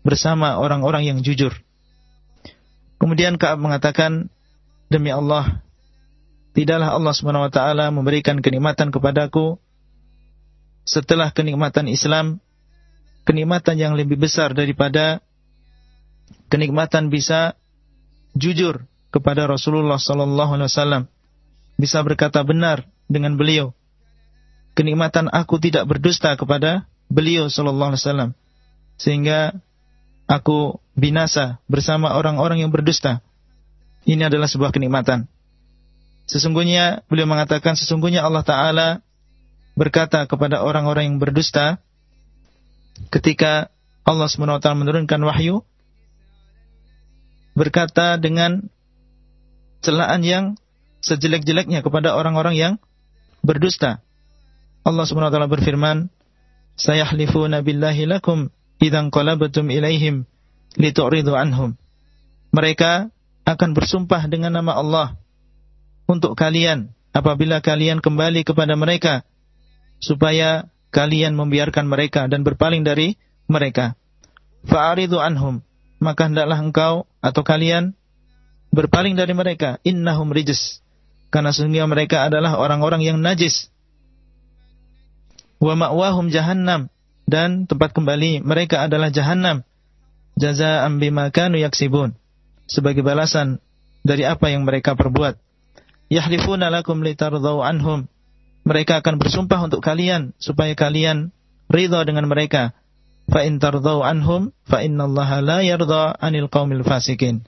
bersama 0.00 0.56
orang-orang 0.56 1.04
yang 1.04 1.18
jujur. 1.20 1.52
Kemudian 2.96 3.36
Ka'ab 3.36 3.60
mengatakan 3.60 4.32
demi 4.88 5.12
Allah 5.12 5.60
tidaklah 6.56 6.96
Allah 6.96 7.12
SWT 7.12 7.60
memberikan 7.92 8.40
kenikmatan 8.40 8.88
kepadaku 8.88 9.60
setelah 10.88 11.28
kenikmatan 11.28 11.84
Islam, 11.92 12.40
kenikmatan 13.28 13.76
yang 13.76 13.92
lebih 13.92 14.16
besar 14.16 14.56
daripada 14.56 15.20
kenikmatan 16.48 17.12
bisa 17.12 17.60
jujur 18.32 18.88
kepada 19.12 19.44
Rasulullah 19.44 20.00
sallallahu 20.00 20.56
alaihi 20.56 20.72
wasallam, 20.72 21.02
bisa 21.76 22.00
berkata 22.00 22.40
benar 22.40 22.88
dengan 23.04 23.36
beliau. 23.36 23.76
Kenikmatan 24.72 25.28
aku 25.28 25.60
tidak 25.60 25.84
berdusta 25.84 26.32
kepada 26.40 26.88
beliau 27.12 27.52
sallallahu 27.52 27.92
alaihi 27.92 28.02
wasallam 28.02 28.30
sehingga 28.96 29.56
aku 30.24 30.80
binasa 30.96 31.60
bersama 31.68 32.16
orang-orang 32.16 32.64
yang 32.64 32.72
berdusta. 32.72 33.20
Ini 34.08 34.30
adalah 34.32 34.48
sebuah 34.48 34.72
kenikmatan. 34.72 35.28
Sesungguhnya 36.26 37.06
beliau 37.06 37.30
mengatakan 37.30 37.78
sesungguhnya 37.78 38.26
Allah 38.26 38.42
taala 38.42 38.88
berkata 39.78 40.26
kepada 40.26 40.66
orang-orang 40.66 41.14
yang 41.14 41.18
berdusta 41.22 41.78
ketika 43.14 43.70
Allah 44.02 44.26
SWT 44.26 44.66
menurunkan 44.74 45.20
wahyu 45.22 45.62
berkata 47.54 48.18
dengan 48.18 48.66
celaan 49.84 50.26
yang 50.26 50.44
sejelek-jeleknya 51.04 51.86
kepada 51.86 52.18
orang-orang 52.18 52.54
yang 52.58 52.72
berdusta. 53.46 54.02
Allah 54.82 55.04
SWT 55.06 55.38
berfirman, 55.46 56.10
"Sayahlifuna 56.74 57.62
billahi 57.62 58.10
lakum 58.10 58.50
idzan 58.82 59.14
qalabatum 59.14 59.70
ilaihim 59.70 60.26
litu'ridu 60.74 61.34
anhum." 61.38 61.78
Mereka 62.50 63.10
akan 63.46 63.70
bersumpah 63.78 64.26
dengan 64.26 64.54
nama 64.54 64.74
Allah 64.74 65.06
untuk 66.06 66.38
kalian 66.38 66.94
apabila 67.10 67.58
kalian 67.60 67.98
kembali 67.98 68.46
kepada 68.46 68.78
mereka 68.78 69.26
supaya 69.98 70.70
kalian 70.94 71.34
membiarkan 71.36 71.86
mereka 71.90 72.30
dan 72.30 72.46
berpaling 72.46 72.86
dari 72.86 73.20
mereka. 73.50 73.98
Fa'aridu 74.66 75.22
anhum, 75.22 75.62
maka 76.02 76.26
hendaklah 76.26 76.58
engkau 76.58 77.06
atau 77.22 77.42
kalian 77.46 77.94
berpaling 78.74 79.14
dari 79.14 79.32
mereka. 79.36 79.78
Innahum 79.86 80.34
rijis, 80.34 80.82
karena 81.30 81.54
sesungguhnya 81.54 81.86
mereka 81.86 82.26
adalah 82.26 82.58
orang-orang 82.58 83.04
yang 83.06 83.18
najis. 83.22 83.70
Wa 85.62 85.78
ma'wahum 85.78 86.28
jahannam, 86.28 86.90
dan 87.24 87.64
tempat 87.64 87.94
kembali 87.94 88.42
mereka 88.42 88.84
adalah 88.84 89.08
jahannam. 89.08 89.62
Jaza'an 90.36 91.00
bima 91.00 91.32
kanu 91.32 91.56
yaksibun, 91.56 92.12
sebagai 92.68 93.00
balasan 93.00 93.62
dari 94.04 94.28
apa 94.28 94.52
yang 94.52 94.68
mereka 94.68 94.92
perbuat. 94.92 95.45
Yahlifuna 96.06 96.70
lakum 96.70 97.02
litardau 97.02 97.66
anhum, 97.66 98.06
mereka 98.62 99.02
akan 99.02 99.18
bersumpah 99.18 99.58
untuk 99.66 99.82
kalian 99.82 100.34
supaya 100.38 100.74
kalian 100.78 101.34
ridha 101.66 102.02
dengan 102.06 102.26
mereka. 102.30 102.74
Fa 103.26 103.42
in 103.42 103.58
tardau 103.58 104.06
anhum 104.06 104.54
fa 104.66 104.86
innallaha 104.86 105.42
la 105.42 105.58
yarda 105.66 106.14
'anil 106.14 106.46
qaumil 106.46 106.86
fasikin. 106.86 107.42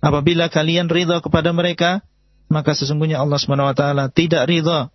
Apabila 0.00 0.48
kalian 0.48 0.88
ridha 0.88 1.20
kepada 1.20 1.52
mereka, 1.52 2.00
maka 2.48 2.72
sesungguhnya 2.72 3.20
Allah 3.20 3.36
Subhanahu 3.36 3.68
wa 3.68 3.76
taala 3.76 4.08
tidak 4.08 4.48
ridha 4.48 4.88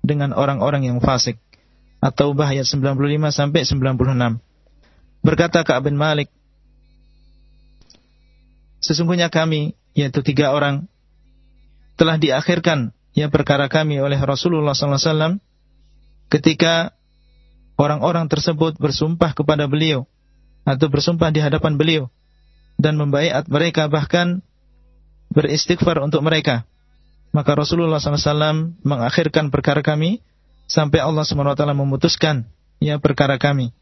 dengan 0.00 0.32
orang-orang 0.32 0.88
yang 0.88 0.98
fasik. 1.04 1.36
Atau 2.00 2.32
ayat 2.32 2.64
95 2.64 2.94
sampai 3.34 3.66
96. 3.66 4.40
Berkata 5.20 5.66
Ka'ab 5.66 5.90
bin 5.90 5.98
Malik, 5.98 6.30
Sesungguhnya 8.78 9.26
kami, 9.26 9.74
yaitu 9.92 10.22
tiga 10.22 10.54
orang, 10.54 10.86
telah 11.98 12.14
diakhirkan 12.16 12.94
ya 13.12 13.26
perkara 13.26 13.66
kami 13.66 13.98
oleh 13.98 14.16
Rasulullah 14.22 14.72
SAW 14.72 15.42
ketika 16.30 16.94
orang-orang 17.74 18.30
tersebut 18.30 18.78
bersumpah 18.78 19.34
kepada 19.34 19.66
beliau 19.66 20.06
atau 20.62 20.86
bersumpah 20.86 21.34
di 21.34 21.42
hadapan 21.42 21.74
beliau 21.74 22.04
dan 22.78 22.94
membaiat 22.94 23.50
mereka 23.50 23.90
bahkan 23.90 24.40
beristighfar 25.34 25.98
untuk 25.98 26.22
mereka. 26.22 26.64
Maka 27.34 27.52
Rasulullah 27.52 28.00
SAW 28.00 28.78
mengakhirkan 28.80 29.52
perkara 29.52 29.84
kami 29.84 30.24
sampai 30.64 31.02
Allah 31.02 31.26
SWT 31.26 31.60
memutuskan 31.76 32.48
ya 32.80 32.96
perkara 32.96 33.36
kami 33.36 33.74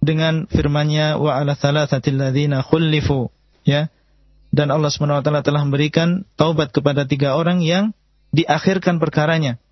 dengan 0.00 0.48
firman-Nya 0.48 1.20
wa 1.20 1.36
ala 1.36 1.52
thalathatil 1.52 2.16
ladzina 2.16 2.64
khulifu 2.64 3.28
ya 3.68 3.92
dan 4.50 4.74
Allah 4.74 4.90
SWT 4.90 5.26
telah 5.46 5.62
memberikan 5.62 6.26
taubat 6.34 6.74
kepada 6.74 7.06
tiga 7.06 7.38
orang 7.38 7.62
yang 7.62 7.94
diakhirkan 8.34 8.98
perkaranya. 8.98 9.62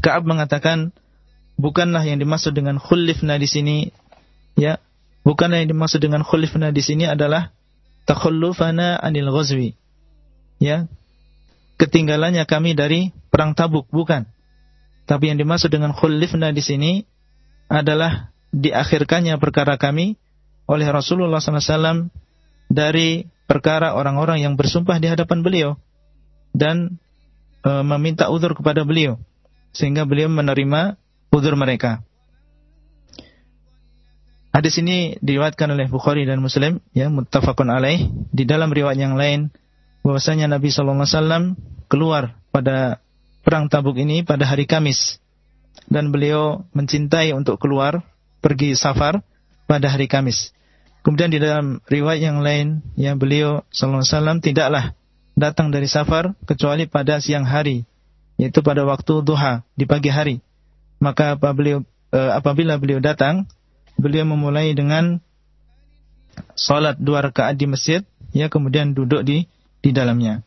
Kaab 0.00 0.24
mengatakan, 0.24 0.92
bukanlah 1.60 2.04
yang 2.04 2.20
dimaksud 2.20 2.56
dengan 2.56 2.80
khulifna 2.80 3.36
di 3.36 3.48
sini, 3.48 3.76
ya, 4.56 4.80
bukanlah 5.24 5.64
yang 5.64 5.72
dimaksud 5.72 6.00
dengan 6.00 6.24
khulifna 6.24 6.72
di 6.72 6.80
sini 6.84 7.04
adalah 7.08 7.52
takhullufana 8.08 8.96
anil 9.00 9.28
ghazwi. 9.32 9.76
Ya, 10.56 10.88
ketinggalannya 11.76 12.48
kami 12.48 12.72
dari 12.72 13.12
perang 13.28 13.52
Tabuk, 13.52 13.88
bukan. 13.92 14.24
Tapi 15.04 15.30
yang 15.32 15.38
dimaksud 15.38 15.68
dengan 15.68 15.92
khulifna 15.92 16.50
di 16.50 16.64
sini 16.64 16.92
adalah 17.68 18.32
diakhirkannya 18.56 19.36
perkara 19.36 19.76
kami 19.76 20.16
oleh 20.66 20.88
Rasulullah 20.88 21.38
SAW 21.38 22.10
dari 22.66 23.35
perkara 23.46 23.94
orang-orang 23.94 24.42
yang 24.42 24.54
bersumpah 24.58 24.98
di 24.98 25.06
hadapan 25.10 25.40
beliau 25.40 25.70
dan 26.52 26.98
e, 27.62 27.70
meminta 27.86 28.28
uzur 28.30 28.54
kepada 28.58 28.82
beliau 28.82 29.18
sehingga 29.70 30.04
beliau 30.04 30.30
menerima 30.30 30.98
uzur 31.30 31.54
mereka. 31.54 32.02
Hadis 34.50 34.80
ini 34.80 35.20
diriwayatkan 35.20 35.68
oleh 35.68 35.84
Bukhari 35.86 36.24
dan 36.24 36.40
Muslim 36.40 36.80
ya 36.96 37.12
muttafaqun 37.12 37.68
alaih 37.68 38.08
di 38.32 38.48
dalam 38.48 38.72
riwayat 38.72 38.96
yang 38.96 39.12
lain 39.12 39.52
bahwasanya 40.00 40.48
Nabi 40.48 40.72
sallallahu 40.72 41.04
alaihi 41.04 41.12
wasallam 41.12 41.44
keluar 41.92 42.40
pada 42.56 43.04
perang 43.44 43.68
Tabuk 43.68 44.00
ini 44.00 44.24
pada 44.24 44.48
hari 44.48 44.64
Kamis 44.64 45.20
dan 45.92 46.08
beliau 46.08 46.64
mencintai 46.72 47.36
untuk 47.36 47.60
keluar 47.60 48.00
pergi 48.40 48.72
safar 48.72 49.20
pada 49.68 49.92
hari 49.92 50.08
Kamis. 50.08 50.55
Kemudian 51.05 51.33
di 51.33 51.41
dalam 51.41 51.81
riwayat 51.89 52.21
yang 52.21 52.45
lain 52.45 52.85
ya 52.93 53.17
beliau 53.17 53.65
sallallahu 53.73 54.05
alaihi 54.05 54.13
wasallam 54.13 54.37
tidaklah 54.37 54.85
datang 55.33 55.73
dari 55.73 55.89
safar 55.89 56.37
kecuali 56.45 56.85
pada 56.85 57.17
siang 57.17 57.47
hari, 57.47 57.89
yaitu 58.37 58.61
pada 58.61 58.85
waktu 58.85 59.25
duha 59.25 59.65
di 59.73 59.89
pagi 59.89 60.13
hari. 60.13 60.45
Maka 61.01 61.33
apabila, 61.33 61.81
eh, 62.13 62.31
apabila 62.37 62.77
beliau 62.77 63.01
datang, 63.01 63.49
beliau 63.97 64.29
memulai 64.29 64.77
dengan 64.77 65.17
salat 66.53 67.01
dua 67.01 67.25
rakaat 67.25 67.57
di 67.57 67.65
masjid, 67.65 68.05
ya 68.29 68.45
kemudian 68.53 68.93
duduk 68.93 69.25
di 69.25 69.49
di 69.81 69.89
dalamnya. 69.89 70.45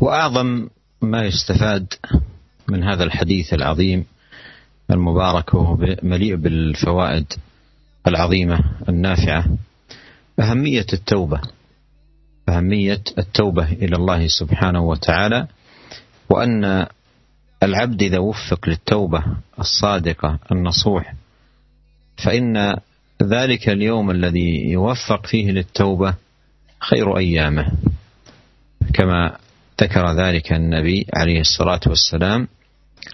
وأعظم 0.00 0.68
ما 1.02 1.24
يستفاد 1.24 1.94
من 2.68 2.84
هذا 2.84 3.04
الحديث 3.04 3.54
العظيم 3.54 4.04
المبارك 4.90 5.54
وهو 5.54 5.76
مليء 6.02 6.36
بالفوائد 6.36 7.32
العظيمة 8.07 8.59
النافعة. 8.89 9.45
أهمية 10.39 10.85
التوبة. 10.93 11.41
أهمية 12.49 13.01
التوبة 13.17 13.71
إلى 13.71 13.95
الله 13.95 14.27
سبحانه 14.27 14.81
وتعالى. 14.81 15.47
وأن 16.29 16.87
العبد 17.63 18.01
إذا 18.03 18.19
وفق 18.19 18.69
للتوبة 18.69 19.23
الصادقة 19.59 20.39
النصوح 20.51 21.13
فإن 22.25 22.77
ذلك 23.23 23.69
اليوم 23.69 24.11
الذي 24.11 24.71
يوفق 24.71 25.25
فيه 25.25 25.51
للتوبة 25.51 26.13
خير 26.79 27.17
أيامه. 27.17 27.71
كما 28.93 29.37
ذكر 29.81 30.11
ذلك 30.11 30.53
النبي 30.53 31.05
عليه 31.13 31.39
الصلاة 31.39 31.79
والسلام 31.87 32.47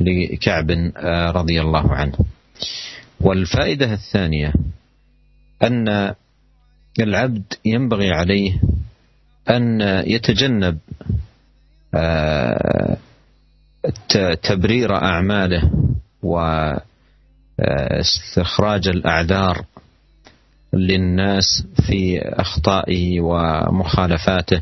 لكعب 0.02 0.72
رضي 1.36 1.62
الله 1.62 1.96
عنه. 1.96 2.18
والفائدة 3.22 3.94
الثانية 3.94 4.54
أن 5.64 6.14
العبد 7.00 7.54
ينبغي 7.66 8.12
عليه 8.12 8.62
أن 9.50 9.82
يتجنب 10.08 10.78
آه، 11.96 12.98
تبرير 14.44 14.96
أعماله 14.96 15.72
واستخراج 17.60 18.88
الأعذار 18.88 19.66
للناس 20.74 21.64
في 21.88 22.20
أخطائه 22.22 23.22
ومخالفاته 23.22 24.62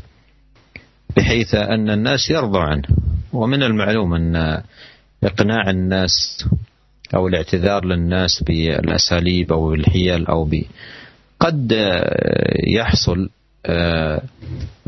بحيث 1.16 1.54
أن 1.54 1.90
الناس 1.90 2.30
يرضوا 2.30 2.60
عنه. 2.60 2.88
ومن 3.32 3.62
المعلوم 3.62 4.14
أن 4.14 4.62
إقناع 5.24 5.70
الناس 5.70 6.44
أو 7.14 7.28
الاعتذار 7.28 7.84
للناس 7.84 8.42
بالأساليب 8.42 9.52
أو 9.52 9.70
بالحيل 9.70 10.26
أو 10.26 10.44
ب 10.44 10.62
قد 11.40 11.72
يحصل 12.66 13.28
آه، 13.66 14.22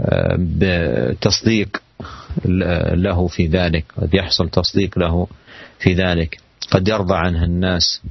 آه، 0.00 0.36
بتصديق 0.38 1.82
له 2.94 3.26
في 3.26 3.46
ذلك 3.46 3.84
قد 3.96 4.14
يحصل 4.14 4.48
تصديق 4.48 4.98
له 4.98 5.26
في 5.78 5.94
ذلك. 5.94 6.38
قد 6.70 6.88
يرضى 6.88 7.14
عنه 7.14 7.44
الناس 7.44 8.02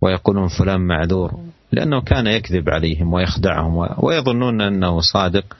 ويقولون 0.00 0.48
فلان 0.48 0.80
معذور 0.80 1.40
لأنه 1.72 2.00
كان 2.00 2.26
يكذب 2.26 2.70
عليهم 2.70 3.12
ويخدعهم 3.12 3.88
ويظنون 3.98 4.60
أنه 4.60 5.00
صادق 5.00 5.56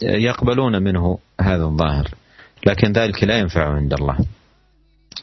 فيقبلون 0.00 0.82
منه 0.82 1.18
هذا 1.40 1.64
الظاهر 1.64 2.08
لكن 2.66 2.92
ذلك 2.92 3.24
لا 3.24 3.38
ينفع 3.38 3.74
عند 3.74 3.92
الله. 3.92 4.18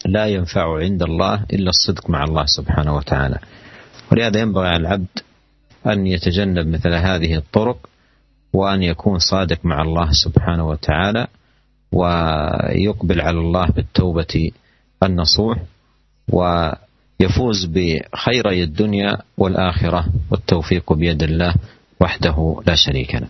لا 0.08 0.26
ينفع 0.28 0.80
عند 0.80 1.04
الله 1.04 1.36
إلا 1.54 1.70
الصدق 1.70 2.10
مع 2.10 2.24
الله 2.24 2.46
سبحانه 2.46 2.96
وتعالى. 2.96 3.40
ولهذا 4.12 4.40
ينبغي 4.40 4.68
على 4.68 4.82
العبد 4.88 5.14
أن 5.88 6.08
يتجنب 6.08 6.68
مثل 6.68 6.94
هذه 6.94 7.36
الطرق 7.36 7.78
وأن 8.54 8.84
يكون 8.84 9.20
صادق 9.20 9.60
مع 9.64 9.82
الله 9.82 10.10
سبحانه 10.12 10.68
وتعالى 10.68 11.28
ويقبل 11.92 13.22
على 13.22 13.40
الله 13.40 13.66
بالتوبة 13.68 14.52
النصوح 15.04 15.58
ويفوز 16.32 17.60
بخيري 17.66 18.64
الدنيا 18.64 19.18
والآخرة 19.38 20.02
والتوفيق 20.32 20.94
بيد 20.94 21.24
الله 21.24 21.54
وحده 22.00 22.38
لا 22.68 22.76
شريك 22.76 23.16
له. 23.16 23.30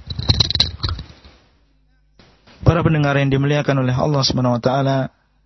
Para 2.67 2.83
pendengar 2.83 3.15
yang 3.15 3.31
dimuliakan 3.31 3.79
oleh 3.87 3.95
Allah 3.95 4.21
Subhanahu 4.27 4.59
wa 4.59 4.61
taala, 4.61 4.97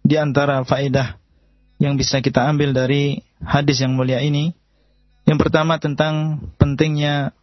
di 0.01 0.17
antara 0.17 0.65
faedah 0.65 1.20
yang 1.81 1.97
bisa 1.97 2.21
kita 2.21 2.45
ambil 2.45 2.77
dari 2.77 3.25
hadis 3.41 3.81
yang 3.81 3.97
mulia 3.97 4.21
ini 4.21 4.53
yang 5.25 5.37
pertama 5.37 5.77
tentang 5.77 6.43
pentingnya 6.57 7.33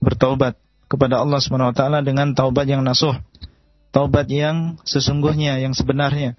bertaubat 0.00 0.56
kepada 0.86 1.20
Allah 1.20 1.38
Subhanahu 1.42 1.72
wa 1.72 1.76
taala 1.76 1.98
dengan 2.00 2.32
taubat 2.32 2.64
yang 2.68 2.82
nasuh. 2.82 3.16
Taubat 3.90 4.28
yang 4.28 4.76
sesungguhnya, 4.84 5.56
yang 5.60 5.72
sebenarnya. 5.72 6.36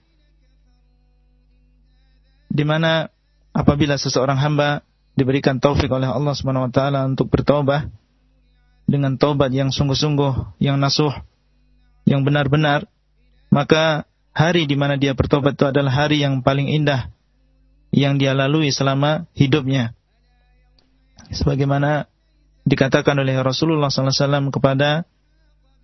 Di 2.47 2.64
mana 2.64 3.10
apabila 3.51 3.97
seseorang 3.97 4.38
hamba 4.39 4.86
diberikan 5.18 5.58
taufik 5.58 5.89
oleh 5.89 6.08
Allah 6.08 6.34
Subhanahu 6.38 6.70
wa 6.70 6.72
taala 6.74 7.05
untuk 7.05 7.30
bertaubat 7.34 7.89
dengan 8.88 9.20
taubat 9.20 9.51
yang 9.51 9.74
sungguh-sungguh, 9.74 10.60
yang 10.64 10.80
nasuh, 10.80 11.12
yang 12.08 12.24
benar-benar, 12.24 12.88
maka 13.51 14.08
hari 14.32 14.64
di 14.64 14.80
mana 14.80 14.95
dia 14.95 15.12
bertobat 15.12 15.60
itu 15.60 15.66
adalah 15.68 15.91
hari 16.08 16.24
yang 16.24 16.39
paling 16.39 16.72
indah 16.72 17.12
yang 17.92 18.20
dia 18.20 18.36
lalui 18.36 18.70
selama 18.72 19.26
hidupnya 19.34 19.98
sebagaimana 21.32 22.08
dikatakan 22.68 23.16
oleh 23.20 23.36
Rasulullah 23.40 23.92
SAW 23.92 24.52
kepada 24.52 25.08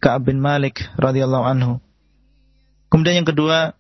Ka'ab 0.04 0.28
bin 0.28 0.44
Malik 0.44 0.84
radhiyallahu 1.00 1.46
anhu. 1.48 1.74
Kemudian 2.92 3.24
yang 3.24 3.28
kedua, 3.28 3.74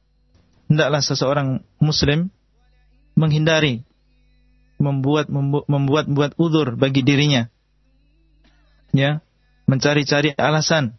hendaklah 0.71 1.03
seseorang 1.03 1.61
muslim 1.83 2.31
menghindari 3.13 3.83
membuat 4.79 5.29
membuat 5.29 5.67
membuat 6.07 6.31
udur 6.39 6.79
bagi 6.79 7.03
dirinya. 7.03 7.51
Ya, 8.93 9.19
mencari-cari 9.67 10.31
alasan 10.37 10.95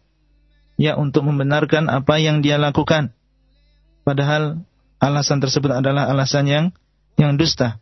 ya 0.75 0.99
untuk 0.99 1.25
membenarkan 1.25 1.89
apa 1.89 2.21
yang 2.21 2.45
dia 2.45 2.61
lakukan. 2.61 3.15
Padahal 4.05 4.61
alasan 5.01 5.41
tersebut 5.41 5.73
adalah 5.73 6.05
alasan 6.11 6.45
yang 6.45 6.65
yang 7.15 7.39
dusta. 7.39 7.79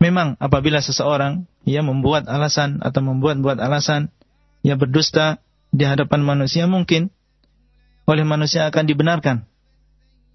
Memang 0.00 0.36
apabila 0.36 0.84
seseorang 0.84 1.48
ia 1.64 1.80
membuat 1.80 2.28
alasan 2.28 2.84
atau 2.84 3.00
membuat-buat 3.00 3.58
alasan 3.58 4.12
ia 4.60 4.76
berdusta 4.76 5.40
di 5.72 5.84
hadapan 5.86 6.22
manusia 6.22 6.68
mungkin 6.68 7.08
oleh 8.06 8.22
manusia 8.22 8.68
akan 8.70 8.84
dibenarkan. 8.86 9.36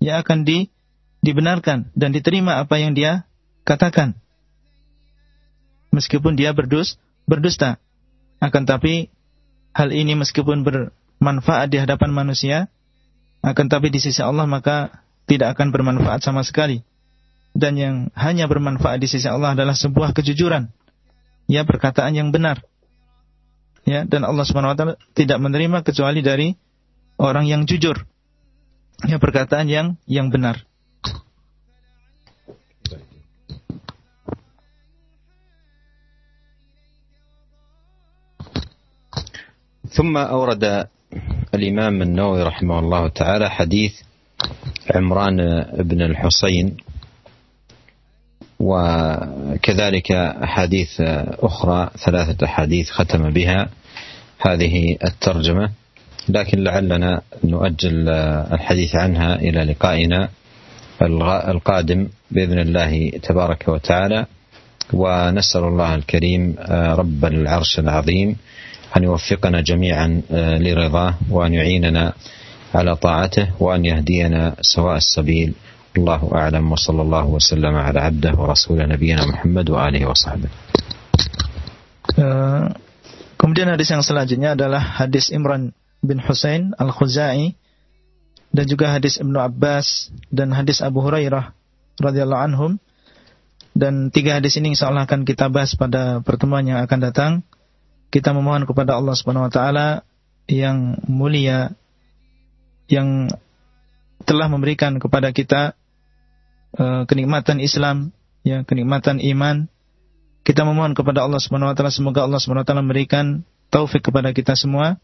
Ia 0.01 0.19
akan 0.25 0.43
di, 0.43 0.67
dibenarkan 1.23 1.93
dan 1.93 2.09
diterima 2.11 2.59
apa 2.59 2.81
yang 2.81 2.97
dia 2.97 3.29
katakan. 3.63 4.17
Meskipun 5.91 6.35
dia 6.35 6.51
berdus, 6.51 6.97
berdusta. 7.27 7.79
Akan 8.41 8.65
tapi 8.65 9.11
hal 9.71 9.93
ini 9.93 10.17
meskipun 10.17 10.63
bermanfaat 10.65 11.71
di 11.71 11.77
hadapan 11.79 12.11
manusia, 12.11 12.67
akan 13.45 13.67
tapi 13.69 13.93
di 13.93 13.99
sisi 14.01 14.19
Allah 14.23 14.47
maka 14.47 15.03
tidak 15.30 15.58
akan 15.58 15.74
bermanfaat 15.74 16.22
sama 16.22 16.46
sekali 16.46 16.86
dan 17.56 17.72
yang 17.80 17.94
hanya 18.12 18.44
bermanfaat 18.44 19.00
di 19.00 19.08
sisi 19.08 19.26
Allah 19.26 19.56
adalah 19.56 19.72
sebuah 19.72 20.12
kejujuran. 20.12 20.68
Ya, 21.48 21.64
perkataan 21.64 22.12
yang 22.12 22.28
benar. 22.30 22.60
Ya, 23.88 24.04
dan 24.04 24.28
Allah 24.28 24.44
Subhanahu 24.44 24.76
wa 24.76 24.78
taala 24.78 24.94
tidak 25.16 25.40
menerima 25.40 25.80
kecuali 25.80 26.20
dari 26.20 26.52
orang 27.16 27.48
yang 27.48 27.64
jujur. 27.64 28.04
Ya, 29.08 29.16
perkataan 29.16 29.72
yang 29.72 29.96
yang 30.04 30.28
benar. 30.28 30.62
ثم 39.96 40.12
أورد 40.12 40.92
الإمام 41.56 41.96
النووي 42.02 42.42
رحمه 42.42 42.76
الله 42.84 43.02
تعالى 43.16 43.46
حديث 43.48 43.92
عمران 44.95 45.65
بن 45.77 46.01
الحصين 46.01 46.77
وكذلك 48.59 50.11
أحاديث 50.11 51.01
أخرى 51.39 51.89
ثلاثة 52.05 52.45
أحاديث 52.45 52.89
ختم 52.89 53.29
بها 53.29 53.69
هذه 54.39 54.97
الترجمة. 55.03 55.69
لكن 56.29 56.63
لعلنا 56.63 57.21
نؤجل 57.43 58.09
الحديث 58.53 58.95
عنها 58.95 59.35
إلى 59.35 59.63
لقائنا 59.63 60.29
القادم 61.47 62.07
بإذن 62.31 62.59
الله 62.59 63.09
تبارك 63.09 63.67
وتعالى. 63.67 64.25
ونسأل 64.93 65.63
الله 65.63 65.95
الكريم 65.95 66.55
رب 66.69 67.25
العرش 67.25 67.79
العظيم 67.79 68.37
أن 68.97 69.03
يوفقنا 69.03 69.61
جميعا 69.61 70.21
لرضاه 70.31 71.15
وأن 71.29 71.53
يعيننا 71.53 72.13
على 72.74 72.92
طاعته 72.96 73.56
وأن 73.62 73.84
يهدينا 73.84 74.60
سواء 74.60 74.96
السبيل 74.96 75.54
الله 75.96 76.20
أعلم 76.34 76.64
وصلى 76.72 77.02
الله 77.02 77.24
وسلم 77.26 77.74
على 77.74 77.98
عبده 78.00 78.32
ورسول 78.36 78.88
نبينا 78.88 79.22
محمد 79.26 79.66
وآله 79.70 80.02
وصحبه 80.06 80.50
Kemudian 83.36 83.68
hadis 83.68 83.92
yang 83.92 84.00
selanjutnya 84.00 84.56
adalah 84.56 84.80
hadis 84.80 85.28
Imran 85.28 85.76
bin 86.00 86.16
Husain 86.16 86.72
Al-Khuzai 86.80 87.52
dan 88.56 88.64
juga 88.64 88.96
hadis 88.96 89.20
Ibnu 89.20 89.36
Abbas 89.36 90.08
dan 90.32 90.56
hadis 90.56 90.80
Abu 90.80 91.04
Hurairah 91.04 91.52
radhiyallahu 92.00 92.42
anhum 92.42 92.80
dan 93.76 94.08
tiga 94.08 94.40
hadis 94.40 94.56
ini 94.56 94.72
insyaallah 94.72 95.04
akan 95.04 95.28
kita 95.28 95.52
bahas 95.52 95.76
pada 95.76 96.24
pertemuan 96.24 96.64
yang 96.64 96.80
akan 96.80 96.98
datang. 97.04 97.32
Kita 98.08 98.32
memohon 98.32 98.64
kepada 98.64 98.96
Allah 98.96 99.12
Subhanahu 99.12 99.44
wa 99.44 99.52
taala 99.52 99.88
yang 100.48 100.96
mulia 101.04 101.76
yang 102.91 103.31
telah 104.27 104.51
memberikan 104.51 104.99
kepada 104.99 105.31
kita 105.31 105.73
uh, 106.75 107.07
kenikmatan 107.07 107.63
Islam, 107.63 108.11
ya, 108.43 108.67
kenikmatan 108.67 109.23
iman. 109.33 109.71
Kita 110.41 110.65
memohon 110.65 110.97
kepada 110.97 111.23
Allah 111.23 111.37
Subhanahu 111.37 111.69
wa 111.69 111.75
taala 111.77 111.93
semoga 111.93 112.25
Allah 112.25 112.41
Subhanahu 112.41 112.65
wa 112.65 112.67
taala 112.67 112.83
memberikan 112.83 113.45
taufik 113.69 114.03
kepada 114.03 114.33
kita 114.33 114.57
semua 114.57 114.97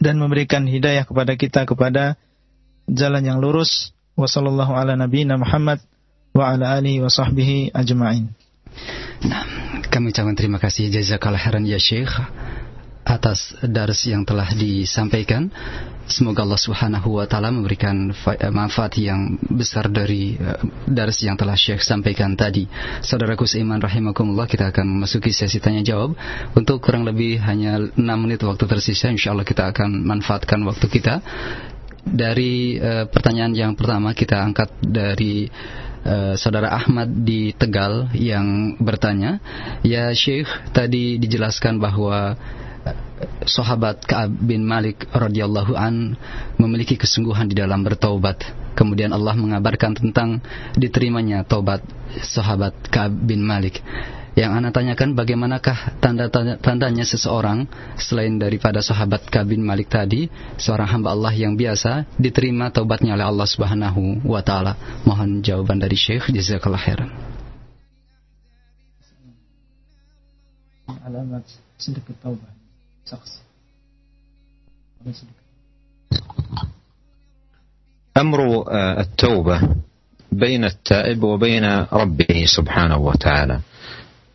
dan 0.00 0.16
memberikan 0.16 0.64
hidayah 0.64 1.04
kepada 1.04 1.36
kita 1.38 1.68
kepada 1.68 2.16
jalan 2.88 3.22
yang 3.22 3.38
lurus. 3.38 3.92
Wassallallahu 4.14 4.72
ala 4.72 4.94
nabiyina 4.94 5.34
Muhammad 5.36 5.82
wa 6.32 6.54
ala 6.54 6.78
alihi 6.78 7.02
wa 7.02 7.10
sahbihi 7.10 7.74
ajma'in. 7.74 8.30
Nah, 9.26 9.42
kami 9.90 10.10
ucapkan 10.10 10.34
terima 10.34 10.58
kasih 10.58 10.90
jazakallah 10.90 11.38
khairan 11.38 11.66
ya 11.66 11.78
Syekh 11.78 12.10
atas 13.04 13.52
dars 13.60 14.00
yang 14.08 14.24
telah 14.24 14.48
disampaikan. 14.56 15.52
Semoga 16.04 16.44
Allah 16.44 16.60
Subhanahu 16.60 17.20
wa 17.20 17.24
taala 17.28 17.48
memberikan 17.48 18.12
eh, 18.12 18.52
manfaat 18.52 18.96
yang 19.00 19.40
besar 19.40 19.88
dari 19.88 20.36
uh, 20.36 20.60
dars 20.84 21.20
yang 21.24 21.36
telah 21.36 21.56
Syekh 21.56 21.80
sampaikan 21.80 22.36
tadi. 22.36 22.68
Saudaraku 23.00 23.48
seiman 23.48 23.80
rahimakumullah, 23.80 24.44
kita 24.44 24.68
akan 24.68 24.84
memasuki 24.84 25.32
sesi 25.32 25.60
tanya 25.64 25.80
jawab. 25.80 26.12
Untuk 26.52 26.84
kurang 26.84 27.08
lebih 27.08 27.40
hanya 27.44 27.80
6 27.80 27.96
menit 27.96 28.44
waktu 28.44 28.64
tersisa, 28.68 29.08
insyaallah 29.08 29.48
kita 29.48 29.72
akan 29.72 30.04
manfaatkan 30.04 30.60
waktu 30.64 30.92
kita. 30.92 31.24
Dari 32.04 32.76
uh, 32.76 33.08
pertanyaan 33.08 33.56
yang 33.56 33.72
pertama 33.72 34.12
kita 34.12 34.44
angkat 34.44 34.76
dari 34.84 35.48
uh, 36.04 36.36
saudara 36.36 36.68
Ahmad 36.76 37.08
di 37.24 37.56
Tegal 37.56 38.12
yang 38.12 38.76
bertanya, 38.76 39.40
"Ya 39.80 40.12
Syekh, 40.12 40.52
tadi 40.76 41.16
dijelaskan 41.16 41.80
bahwa 41.80 42.36
sahabat 43.44 44.04
Ka'ab 44.04 44.32
bin 44.32 44.64
Malik 44.64 45.08
radhiyallahu 45.12 45.76
an 45.76 46.16
memiliki 46.56 46.96
kesungguhan 46.96 47.50
di 47.50 47.56
dalam 47.58 47.82
bertaubat. 47.82 48.40
Kemudian 48.74 49.14
Allah 49.14 49.38
mengabarkan 49.38 49.94
tentang 49.94 50.42
diterimanya 50.74 51.46
taubat 51.46 51.84
sahabat 52.22 52.74
Ka'ab 52.90 53.14
bin 53.14 53.42
Malik. 53.46 53.78
Yang 54.34 54.50
anak 54.50 54.74
tanyakan 54.74 55.14
bagaimanakah 55.14 56.02
tanda-tandanya 56.02 57.06
seseorang 57.06 57.70
selain 57.94 58.34
daripada 58.34 58.82
sahabat 58.82 59.30
Ka'ab 59.30 59.54
bin 59.54 59.62
Malik 59.62 59.86
tadi, 59.86 60.26
seorang 60.58 60.90
hamba 60.90 61.14
Allah 61.14 61.30
yang 61.30 61.54
biasa 61.54 62.18
diterima 62.18 62.74
taubatnya 62.74 63.14
oleh 63.14 63.30
Allah 63.30 63.46
Subhanahu 63.46 64.26
wa 64.26 64.42
taala. 64.42 64.74
Mohon 65.06 65.38
jawaban 65.38 65.78
dari 65.78 65.94
Syekh 65.94 66.34
jazakallahu 66.34 66.82
khairan. 66.82 67.10
Alamat 71.04 71.46
sedekah 71.78 72.18
taubat. 72.18 72.63
شخص. 73.10 73.42
أمر 78.16 78.64
آه، 78.70 79.00
التوبة 79.00 79.60
بين 80.32 80.64
التائب 80.64 81.22
وبين 81.22 81.64
ربه 81.92 82.44
سبحانه 82.56 82.96
وتعالى. 82.96 83.60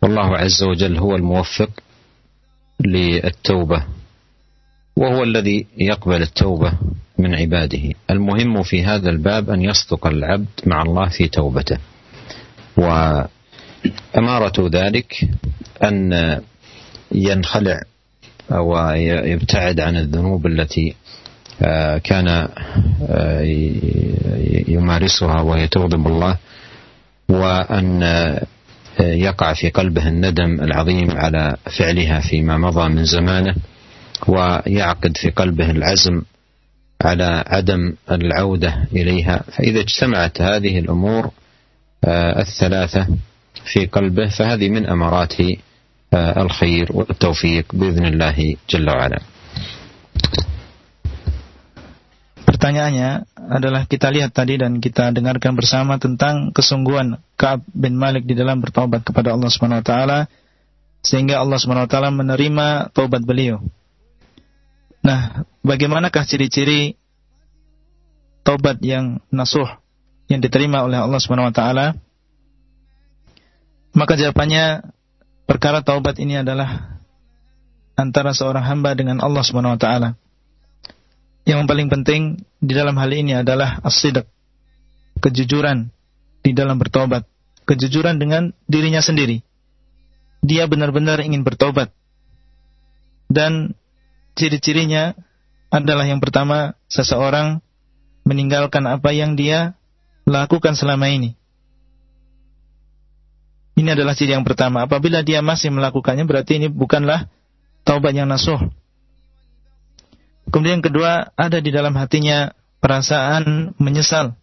والله 0.02 0.36
عز 0.36 0.62
وجل 0.62 0.98
هو 0.98 1.16
الموفق 1.16 1.70
للتوبة 2.80 3.84
وهو 4.96 5.22
الذي 5.22 5.66
يقبل 5.78 6.22
التوبة 6.22 6.72
من 7.18 7.34
عباده. 7.34 7.92
المهم 8.10 8.62
في 8.62 8.84
هذا 8.84 9.10
الباب 9.10 9.50
أن 9.50 9.62
يصدق 9.62 10.06
العبد 10.06 10.60
مع 10.66 10.82
الله 10.82 11.08
في 11.08 11.28
توبته. 11.28 11.78
وأمارة 12.76 14.68
ذلك 14.68 15.28
أن 15.84 16.40
ينخلع 17.12 17.82
ويبتعد 18.52 19.80
عن 19.80 19.96
الذنوب 19.96 20.46
التي 20.46 20.94
آه، 21.62 21.98
كان 21.98 22.48
آه، 23.08 23.42
يمارسها 24.68 25.40
وهي 25.40 25.68
تغضب 25.68 26.06
الله 26.06 26.36
وأن 27.28 28.02
آه، 28.02 28.46
يقع 29.00 29.54
في 29.54 29.68
قلبه 29.70 30.08
الندم 30.08 30.60
العظيم 30.60 31.10
على 31.10 31.56
فعلها 31.78 32.20
فيما 32.20 32.58
مضى 32.58 32.88
من 32.88 33.04
زمانه 33.04 33.54
ويعقد 34.28 35.16
في 35.16 35.30
قلبه 35.30 35.70
العزم 35.70 36.22
على 37.04 37.44
عدم 37.46 37.94
العودة 38.10 38.86
إليها. 38.92 39.42
فإذا 39.52 39.80
اجتمعت 39.80 40.40
هذه 40.40 40.78
الأمور 40.78 41.30
الثلاثة 42.38 43.06
في 43.64 43.86
قلبه 43.86 44.28
فهذه 44.28 44.68
من 44.68 44.86
أمارات 44.86 45.34
الخير 46.15 46.95
والتوفيق 46.95 47.65
بإذن 47.75 48.05
الله 48.15 48.37
جل 48.69 48.87
وعلا 48.87 49.19
Pertanyaannya 52.45 53.27
adalah 53.51 53.83
kita 53.83 54.09
lihat 54.15 54.31
tadi 54.31 54.55
dan 54.55 54.79
kita 54.79 55.11
dengarkan 55.11 55.59
bersama 55.59 55.99
tentang 55.99 56.55
kesungguhan 56.55 57.19
Ka'ab 57.35 57.67
bin 57.73 57.99
Malik 57.99 58.23
di 58.23 58.31
dalam 58.31 58.63
bertobat 58.63 59.03
kepada 59.03 59.35
Allah 59.35 59.49
Subhanahu 59.51 59.83
wa 59.83 59.85
taala 59.85 60.19
sehingga 61.03 61.41
Allah 61.43 61.59
Subhanahu 61.59 61.85
wa 61.85 61.91
taala 61.91 62.09
menerima 62.15 62.95
taubat 62.95 63.27
beliau. 63.27 63.59
Nah, 65.03 65.45
bagaimanakah 65.61 66.25
ciri-ciri 66.25 66.95
taubat 68.41 68.79
yang 68.81 69.21
nasuh 69.29 69.67
yang 70.31 70.39
diterima 70.39 70.81
oleh 70.81 70.97
Allah 71.01 71.19
Subhanahu 71.21 71.51
wa 71.51 71.55
taala? 71.55 71.97
Maka 73.93 74.15
jawabannya 74.15 74.95
perkara 75.50 75.82
taubat 75.82 76.14
ini 76.22 76.38
adalah 76.38 77.02
antara 77.98 78.30
seorang 78.30 78.62
hamba 78.62 78.94
dengan 78.94 79.18
Allah 79.18 79.42
Subhanahu 79.42 79.74
wa 79.74 79.80
taala. 79.82 80.14
Yang 81.42 81.66
paling 81.66 81.90
penting 81.90 82.22
di 82.62 82.70
dalam 82.78 82.94
hal 82.94 83.10
ini 83.10 83.34
adalah 83.34 83.82
as-sidq, 83.82 84.22
kejujuran 85.18 85.90
di 86.46 86.54
dalam 86.54 86.78
bertobat, 86.78 87.26
kejujuran 87.66 88.22
dengan 88.22 88.54
dirinya 88.70 89.02
sendiri. 89.02 89.42
Dia 90.46 90.70
benar-benar 90.70 91.18
ingin 91.26 91.42
bertobat. 91.42 91.90
Dan 93.26 93.74
ciri-cirinya 94.38 95.18
adalah 95.74 96.06
yang 96.06 96.22
pertama, 96.22 96.78
seseorang 96.86 97.58
meninggalkan 98.22 98.86
apa 98.86 99.10
yang 99.10 99.34
dia 99.34 99.74
lakukan 100.30 100.78
selama 100.78 101.10
ini. 101.10 101.39
Ini 103.78 103.94
adalah 103.94 104.18
ciri 104.18 104.34
yang 104.34 104.44
pertama. 104.44 104.84
Apabila 104.84 105.22
dia 105.22 105.40
masih 105.40 105.70
melakukannya 105.70 106.26
berarti 106.26 106.58
ini 106.58 106.68
bukanlah 106.68 107.30
taubat 107.86 108.12
yang 108.12 108.28
nasuh. 108.28 108.58
Kemudian 110.50 110.82
yang 110.82 110.86
kedua, 110.86 111.30
ada 111.38 111.62
di 111.62 111.70
dalam 111.70 111.94
hatinya 111.94 112.50
perasaan 112.82 113.76
menyesal 113.78 114.34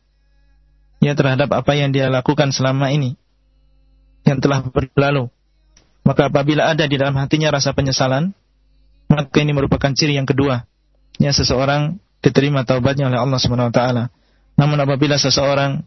ya 1.03 1.13
terhadap 1.13 1.53
apa 1.53 1.77
yang 1.77 1.93
dia 1.93 2.09
lakukan 2.09 2.49
selama 2.49 2.89
ini 2.89 3.17
yang 4.25 4.39
telah 4.39 4.63
berlalu. 4.65 5.29
Maka 6.07 6.31
apabila 6.31 6.71
ada 6.71 6.87
di 6.87 6.95
dalam 6.95 7.15
hatinya 7.19 7.51
rasa 7.51 7.75
penyesalan, 7.75 8.31
maka 9.11 9.43
ini 9.43 9.51
merupakan 9.51 9.91
ciri 9.91 10.15
yang 10.15 10.27
kedua. 10.27 10.63
Ya 11.19 11.35
seseorang 11.35 11.99
diterima 12.23 12.63
taubatnya 12.63 13.11
oleh 13.11 13.19
Allah 13.19 13.39
Subhanahu 13.39 13.69
wa 13.71 13.75
taala. 13.75 14.03
Namun 14.55 14.79
apabila 14.79 15.19
seseorang 15.19 15.83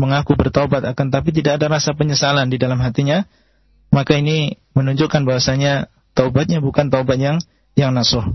mengaku 0.00 0.32
bertaubat 0.32 0.80
akan 0.88 1.12
tapi 1.12 1.36
tidak 1.36 1.60
ada 1.60 1.68
rasa 1.68 1.92
penyesalan 1.92 2.48
di 2.48 2.56
dalam 2.56 2.80
hatinya, 2.80 3.28
maka 3.92 4.16
ini 4.16 4.56
menunjukkan 4.72 5.28
bahwasanya 5.28 5.92
taubatnya 6.16 6.64
bukan 6.64 6.88
taubat 6.88 7.20
yang 7.20 7.36
yang 7.76 7.92
nasuh. 7.92 8.32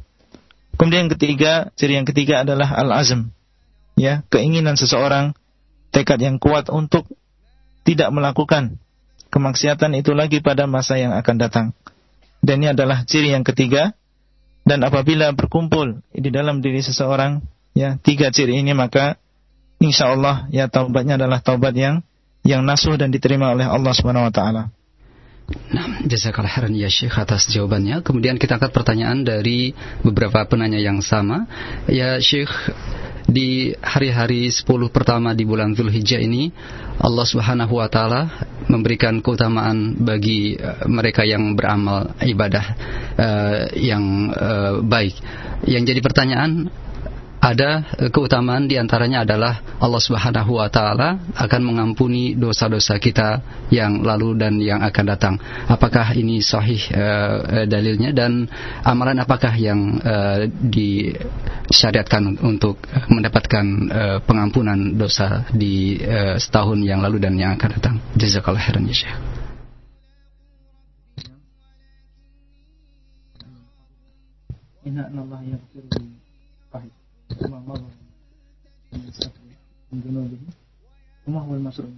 Kemudian 0.78 1.10
yang 1.10 1.14
ketiga, 1.18 1.74
ciri 1.74 1.98
yang 1.98 2.06
ketiga 2.06 2.46
adalah 2.46 2.70
al-azm. 2.78 3.34
Ya, 3.98 4.28
keinginan 4.30 4.78
seseorang 4.78 5.34
tekad 5.90 6.20
yang 6.20 6.38
kuat 6.38 6.68
untuk 6.68 7.08
tidak 7.88 8.12
melakukan 8.12 8.78
kemaksiatan 9.32 9.96
itu 9.96 10.12
lagi 10.12 10.44
pada 10.44 10.68
masa 10.68 11.00
yang 11.00 11.16
akan 11.16 11.36
datang. 11.40 11.66
Dan 12.44 12.62
ini 12.62 12.76
adalah 12.76 13.08
ciri 13.08 13.34
yang 13.34 13.48
ketiga. 13.48 13.96
Dan 14.66 14.82
apabila 14.82 15.30
berkumpul 15.32 16.02
di 16.10 16.30
dalam 16.34 16.60
diri 16.60 16.82
seseorang, 16.82 17.40
ya 17.78 18.02
tiga 18.02 18.34
ciri 18.34 18.60
ini 18.60 18.74
maka 18.74 19.22
insya 19.82 20.12
Allah 20.14 20.48
ya 20.52 20.68
taubatnya 20.72 21.20
adalah 21.20 21.40
taubat 21.44 21.76
yang 21.76 22.06
yang 22.46 22.62
nasuh 22.62 22.94
dan 22.96 23.10
diterima 23.10 23.52
oleh 23.52 23.66
Allah 23.66 23.92
Subhanahu 23.92 24.30
wa 24.30 24.34
taala. 24.34 24.64
Nah, 25.46 26.02
jazakallah 26.10 26.50
khairan 26.50 26.74
ya 26.74 26.90
Syekh 26.90 27.22
atas 27.22 27.46
jawabannya. 27.54 28.02
Kemudian 28.02 28.42
kita 28.42 28.58
angkat 28.58 28.74
pertanyaan 28.74 29.22
dari 29.22 29.78
beberapa 30.02 30.42
penanya 30.50 30.82
yang 30.82 31.06
sama. 31.06 31.46
Ya 31.86 32.18
Syekh, 32.18 32.50
di 33.30 33.74
hari-hari 33.78 34.50
10 34.50 34.66
pertama 34.90 35.38
di 35.38 35.46
bulan 35.46 35.74
Zulhijjah 35.78 36.22
ini 36.22 36.50
Allah 36.98 37.26
Subhanahu 37.26 37.78
wa 37.78 37.90
taala 37.90 38.30
memberikan 38.70 39.22
keutamaan 39.22 39.98
bagi 40.02 40.58
uh, 40.58 40.86
mereka 40.90 41.22
yang 41.26 41.54
beramal 41.54 42.14
ibadah 42.26 42.66
uh, 43.18 43.62
yang 43.78 44.34
uh, 44.34 44.82
baik. 44.82 45.14
Yang 45.66 45.94
jadi 45.94 46.02
pertanyaan 46.02 46.52
ada 47.46 47.86
eh, 48.02 48.10
keutamaan 48.10 48.66
di 48.66 48.82
antaranya 48.82 49.22
adalah 49.22 49.62
Allah 49.78 50.02
Subhanahu 50.02 50.58
Wa 50.58 50.70
Taala 50.74 51.22
akan 51.38 51.62
mengampuni 51.62 52.34
dosa-dosa 52.34 52.98
kita 52.98 53.46
yang 53.70 54.02
lalu 54.02 54.34
dan 54.34 54.58
yang 54.58 54.82
akan 54.82 55.06
datang. 55.06 55.36
Apakah 55.70 56.18
ini 56.18 56.42
sahih 56.42 56.82
uh, 56.90 57.66
dalilnya 57.70 58.10
dan 58.16 58.50
amalan 58.82 59.22
apakah 59.22 59.54
yang 59.54 60.02
uh, 60.02 60.50
disyariatkan 60.50 62.42
untuk 62.42 62.82
mendapatkan 63.14 63.66
uh, 63.94 64.18
pengampunan 64.26 64.98
dosa 64.98 65.46
di 65.54 66.02
uh, 66.02 66.42
setahun 66.42 66.82
yang 66.82 67.02
lalu 67.06 67.22
dan 67.22 67.38
yang 67.38 67.54
akan 67.58 67.70
datang? 67.78 67.96
Jazakallah 68.18 68.62
khairan 68.62 68.90
ya 68.90 68.96
Syekh. 69.06 69.18
وما 77.42 77.60
مضى 77.68 77.82
من 78.94 79.12
من 79.92 80.00
ذنوبه 80.00 80.38
وما 81.28 81.42
هو 81.42 81.56
المشروع 81.56 81.90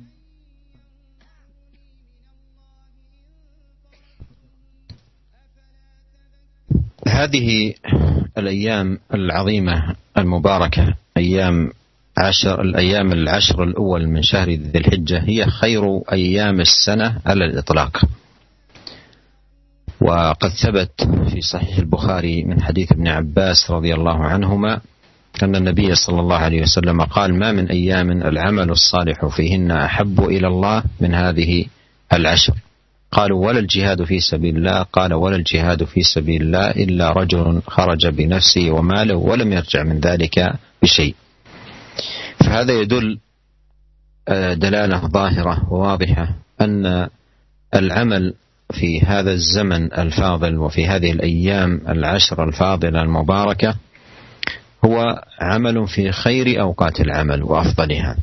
هذه 7.07 7.73
الأيام 8.37 8.99
العظيمة 9.13 9.95
المباركة 10.17 10.95
أيام 11.17 11.71
عشر 12.17 12.61
الأيام 12.61 13.11
العشر 13.11 13.63
الأول 13.63 14.07
من 14.07 14.21
شهر 14.21 14.49
ذي 14.49 14.79
الحجة 14.79 15.23
هي 15.23 15.45
خير 15.45 16.01
أيام 16.11 16.59
السنة 16.59 17.21
على 17.25 17.45
الإطلاق. 17.45 18.01
وقد 20.01 20.49
ثبت 20.49 21.09
في 21.29 21.41
صحيح 21.41 21.77
البخاري 21.77 22.43
من 22.43 22.61
حديث 22.61 22.91
ابن 22.91 23.07
عباس 23.07 23.71
رضي 23.71 23.93
الله 23.93 24.23
عنهما 24.23 24.81
أن 25.43 25.55
النبي 25.55 25.95
صلى 25.95 26.19
الله 26.19 26.35
عليه 26.35 26.61
وسلم 26.61 27.01
قال 27.01 27.39
ما 27.39 27.51
من 27.51 27.67
أيام 27.67 28.11
العمل 28.11 28.69
الصالح 28.69 29.25
فيهن 29.25 29.71
أحب 29.71 30.19
إلى 30.19 30.47
الله 30.47 30.83
من 31.01 31.13
هذه 31.13 31.65
العشر. 32.13 32.53
قالوا 33.11 33.47
ولا 33.47 33.59
الجهاد 33.59 34.03
في 34.03 34.19
سبيل 34.19 34.57
الله. 34.57 34.83
قال 34.83 35.13
ولا 35.13 35.35
الجهاد 35.35 35.83
في 35.83 36.01
سبيل 36.01 36.41
الله 36.41 36.71
إلا 36.71 37.11
رجل 37.11 37.61
خرج 37.67 38.07
بنفسه 38.07 38.71
وماله 38.71 39.15
ولم 39.15 39.53
يرجع 39.53 39.83
من 39.83 39.99
ذلك 39.99 40.53
بشيء. 40.83 41.15
فهذا 42.39 42.81
يدل 42.81 43.17
آه، 44.27 44.53
دلالة 44.53 45.07
ظاهرة 45.07 45.73
وواضحة 45.73 46.29
أن 46.61 47.07
العمل 47.75 48.33
في 48.71 49.01
هذا 49.01 49.31
الزمن 49.31 49.93
الفاضل 49.93 50.57
وفي 50.57 50.87
هذه 50.87 51.11
الأيام 51.11 51.81
العشر 51.89 52.43
الفاضلة 52.43 53.01
المباركة 53.01 53.75
هو 54.85 55.23
عمل 55.39 55.87
في 55.87 56.11
خير 56.11 56.61
أوقات 56.61 56.99
العمل 56.99 57.43
وأفضلها. 57.43 58.17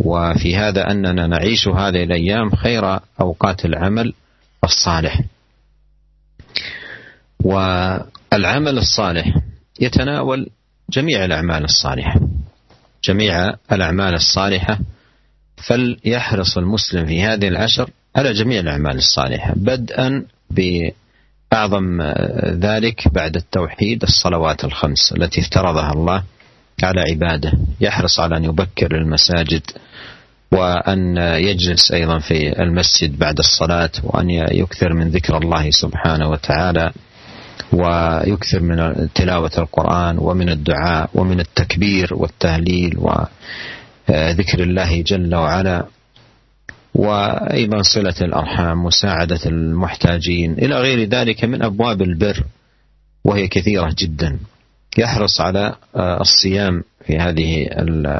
وفي 0.00 0.56
هذا 0.56 0.90
أننا 0.90 1.26
نعيش 1.26 1.68
هذه 1.68 2.02
الأيام 2.02 2.50
خير 2.50 2.98
أوقات 3.20 3.64
العمل 3.64 4.12
الصالح. 4.64 5.20
والعمل 7.44 8.78
الصالح 8.78 9.34
يتناول 9.80 10.48
جميع 10.90 11.24
الأعمال 11.24 11.64
الصالحة. 11.64 12.20
جميع 13.04 13.54
الأعمال 13.72 14.14
الصالحة. 14.14 14.78
فليحرص 15.56 16.58
المسلم 16.58 17.06
في 17.06 17.22
هذه 17.22 17.48
العشر 17.48 17.90
على 18.16 18.32
جميع 18.32 18.60
الأعمال 18.60 18.96
الصالحة. 18.96 19.52
بدءا 19.56 20.24
بأعظم 21.52 22.02
ذلك 22.44 23.08
بعد 23.12 23.36
التوحيد 23.36 24.02
الصلوات 24.02 24.64
الخمس 24.64 25.12
التي 25.16 25.40
افترضها 25.40 25.92
الله 25.92 26.22
على 26.82 27.00
عباده. 27.10 27.52
يحرص 27.80 28.20
على 28.20 28.36
أن 28.36 28.44
يبكر 28.44 28.96
المساجد 28.96 29.62
وأن 30.52 31.16
يجلس 31.16 31.92
أيضا 31.92 32.18
في 32.18 32.62
المسجد 32.62 33.18
بعد 33.18 33.38
الصلاة 33.38 33.90
وأن 34.02 34.30
يكثر 34.30 34.92
من 34.92 35.08
ذكر 35.08 35.36
الله 35.38 35.70
سبحانه 35.70 36.30
وتعالى 36.30 36.92
ويكثر 37.72 38.60
من 38.60 39.08
تلاوة 39.14 39.50
القرآن 39.58 40.18
ومن 40.18 40.48
الدعاء 40.48 41.10
ومن 41.14 41.40
التكبير 41.40 42.14
والتهليل 42.14 42.98
وذكر 42.98 44.62
الله 44.62 45.02
جل 45.02 45.34
وعلا. 45.34 45.86
وأيضا 46.96 47.82
صلة 47.82 48.14
الأرحام 48.20 48.84
مساعدة 48.84 49.40
المحتاجين 49.46 50.52
إلى 50.52 50.80
غير 50.80 51.08
ذلك 51.08 51.44
من 51.44 51.62
أبواب 51.62 52.02
البر 52.02 52.44
وهي 53.24 53.48
كثيرة 53.48 53.94
جدا. 53.98 54.38
يحرص 54.98 55.40
على 55.40 55.74
الصيام 55.96 56.82
في 57.06 57.18
هذه 57.18 57.66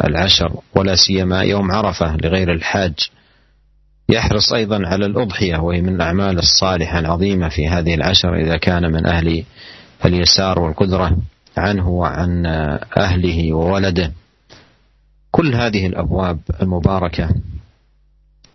العشر 0.07 0.53
ولا 0.75 0.95
سيما 0.95 1.43
يوم 1.43 1.71
عرفة 1.71 2.17
لغير 2.17 2.53
الحاج. 2.53 2.95
يحرص 4.09 4.53
أيضا 4.53 4.87
على 4.87 5.07
الأضحية 5.07 5.57
وهي 5.57 5.83
من 5.83 5.95
الأعمال 5.95 6.39
الصالحة 6.39 6.99
العظيمة 6.99 7.49
في 7.49 7.69
هذه 7.69 7.95
العشر 7.95 8.37
إذا 8.37 8.57
كان 8.57 8.93
من 8.93 9.07
أهل 9.07 9.45
اليسار 10.05 10.59
والقدرة 10.59 11.17
عنه 11.57 11.89
وعن 11.89 12.47
أهله 12.97 13.53
وولده. 13.53 14.13
كل 15.31 15.55
هذه 15.55 15.87
الأبواب 15.87 16.39
المباركة 16.63 17.29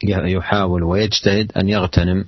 يحاول 0.10 0.84
ويجتهد 0.84 1.52
أن 1.58 1.70
يغتنم 1.70 2.26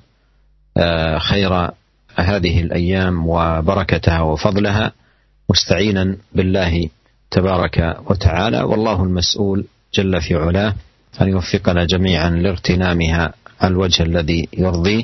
آه، 0.77 1.17
خير 1.17 1.71
هذه 2.15 2.61
الأيام 2.61 3.27
وبركتها 3.27 4.21
وفضلها. 4.21 4.91
مستعينا 5.49 6.17
بالله 6.35 6.89
تبارك 7.31 7.97
وتعالى. 8.09 8.61
والله 8.61 9.03
المسؤول 9.03 9.65
جل 9.93 10.21
في 10.21 10.35
علاه 10.35 10.73
أن 11.21 11.27
يوفقنا 11.27 11.85
جميعا 11.85 12.29
لاغتنامها 12.29 13.33
على 13.61 13.71
الوجه 13.71 14.03
الذي 14.03 14.47
يرضيه. 14.57 15.03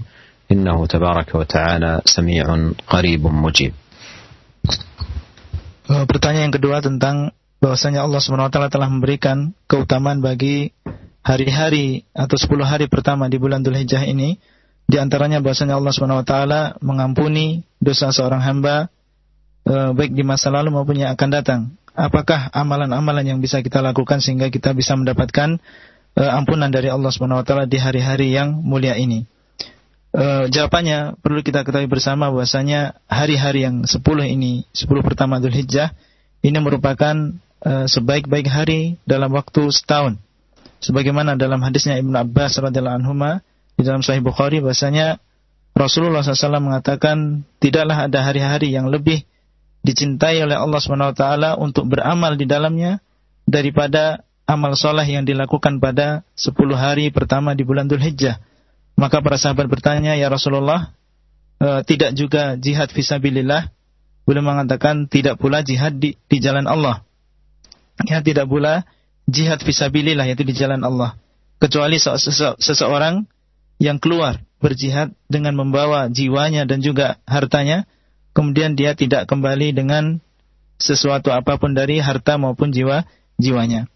إنه 0.51 0.86
تبارك 0.86 1.36
وتعالى 1.36 2.01
سميع 2.05 2.45
قريب 2.88 3.22
مجيب. 3.28 3.74
Pertanyaan 5.89 6.49
yang 6.49 6.55
kedua 6.57 6.86
tentang 6.86 7.34
bahwasanya 7.61 8.05
Allah 8.05 8.22
SWT 8.22 8.70
telah 8.70 8.89
memberikan 8.89 9.57
keutamaan 9.65 10.22
bagi 10.22 10.70
hari-hari 11.24 12.07
atau 12.15 12.36
10 12.39 12.63
hari 12.63 12.86
pertama 12.88 13.28
di 13.28 13.38
bulan 13.38 13.61
Dhul 13.61 13.78
Hijjah 13.80 14.07
ini 14.07 14.39
di 14.89 14.97
antaranya 14.97 15.38
bahwasanya 15.38 15.78
Allah 15.78 15.93
SWT 15.93 16.36
mengampuni 16.82 17.61
dosa 17.78 18.09
seorang 18.09 18.41
hamba 18.41 18.89
eh, 19.70 19.91
baik 19.93 20.17
di 20.17 20.26
masa 20.26 20.49
lalu 20.49 20.74
maupun 20.74 20.97
yang 20.97 21.13
akan 21.13 21.30
datang. 21.30 21.61
Apakah 21.93 22.49
amalan-amalan 22.55 23.28
yang 23.28 23.39
bisa 23.43 23.59
kita 23.59 23.84
lakukan 23.84 24.24
sehingga 24.24 24.47
kita 24.47 24.72
bisa 24.72 24.95
mendapatkan 24.95 25.59
uh, 26.15 26.32
ampunan 26.32 26.72
dari 26.72 26.88
Allah 26.88 27.11
SWT 27.11 27.67
di 27.67 27.76
hari-hari 27.76 28.32
yang 28.32 28.55
mulia 28.55 28.95
ini? 28.95 29.28
Uh, 30.15 30.47
jawabannya 30.47 31.20
perlu 31.20 31.43
kita 31.43 31.67
ketahui 31.67 31.91
bersama 31.91 32.32
bahwasanya 32.32 32.95
hari-hari 33.11 33.67
yang 33.67 33.84
10 33.84 33.99
ini, 34.32 34.63
10 34.72 34.88
pertama 35.03 35.43
Dhul 35.43 35.51
Hijjah 35.51 35.91
ini 36.39 36.55
merupakan 36.63 37.36
sebaik-baik 37.59 38.47
hari 38.47 38.95
dalam 39.03 39.36
waktu 39.36 39.67
setahun. 39.67 40.15
Sebagaimana 40.80 41.36
dalam 41.36 41.59
hadisnya 41.59 41.99
Ibnu 41.99 42.15
Abbas 42.15 42.55
radhiyallahu 42.59 43.03
anhu 43.03 43.13
di 43.75 43.84
dalam 43.84 44.03
Sahih 44.03 44.23
Bukhari 44.23 44.63
bahwasanya 44.63 45.19
Rasulullah 45.75 46.23
SAW 46.23 46.59
mengatakan 46.59 47.47
tidaklah 47.63 48.07
ada 48.11 48.19
hari-hari 48.23 48.75
yang 48.75 48.91
lebih 48.91 49.23
dicintai 49.80 50.43
oleh 50.43 50.59
Allah 50.59 50.80
SWT 50.84 51.23
untuk 51.63 51.88
beramal 51.88 52.36
di 52.36 52.43
dalamnya 52.43 52.99
daripada 53.47 54.27
amal 54.43 54.75
soleh 54.75 55.07
yang 55.07 55.23
dilakukan 55.23 55.80
pada 55.80 56.27
10 56.36 56.51
hari 56.75 57.13
pertama 57.15 57.55
di 57.55 57.63
bulan 57.63 57.88
Dhul 57.88 58.03
Hijjah. 58.03 58.43
Maka 58.99 59.23
para 59.23 59.39
sahabat 59.39 59.71
bertanya, 59.71 60.19
Ya 60.19 60.27
Rasulullah, 60.27 60.91
e, 61.63 61.86
tidak 61.88 62.11
juga 62.19 62.59
jihad 62.59 62.91
visabilillah? 62.91 63.71
Beliau 64.27 64.43
mengatakan, 64.43 65.07
tidak 65.07 65.39
pula 65.39 65.63
jihad 65.63 66.03
di, 66.03 66.19
di 66.27 66.38
jalan 66.43 66.67
Allah. 66.67 67.07
Ya, 68.03 68.19
tidak 68.19 68.51
pula 68.51 68.84
jihad 69.30 69.61
visabilillah, 69.61 70.25
yaitu 70.25 70.43
di 70.43 70.57
jalan 70.57 70.82
Allah. 70.82 71.15
Kecuali 71.61 72.01
seseorang 72.01 73.27
yang 73.80 74.01
keluar 74.01 74.41
berjihad 74.59 75.15
dengan 75.32 75.55
membawa 75.55 76.11
jiwanya 76.11 76.67
dan 76.67 76.84
juga 76.84 77.21
hartanya, 77.23 77.88
kemudian 78.36 78.75
dia 78.75 78.95
tidak 78.97 79.27
kembali 79.30 79.71
dengan 79.71 80.19
sesuatu 80.80 81.32
apa 81.32 81.59
pun 81.59 81.75
dari 81.75 81.99
harta 81.99 82.39
maupun 82.39 82.71
jiwa 82.71 83.07
jiwanya. 83.39 83.88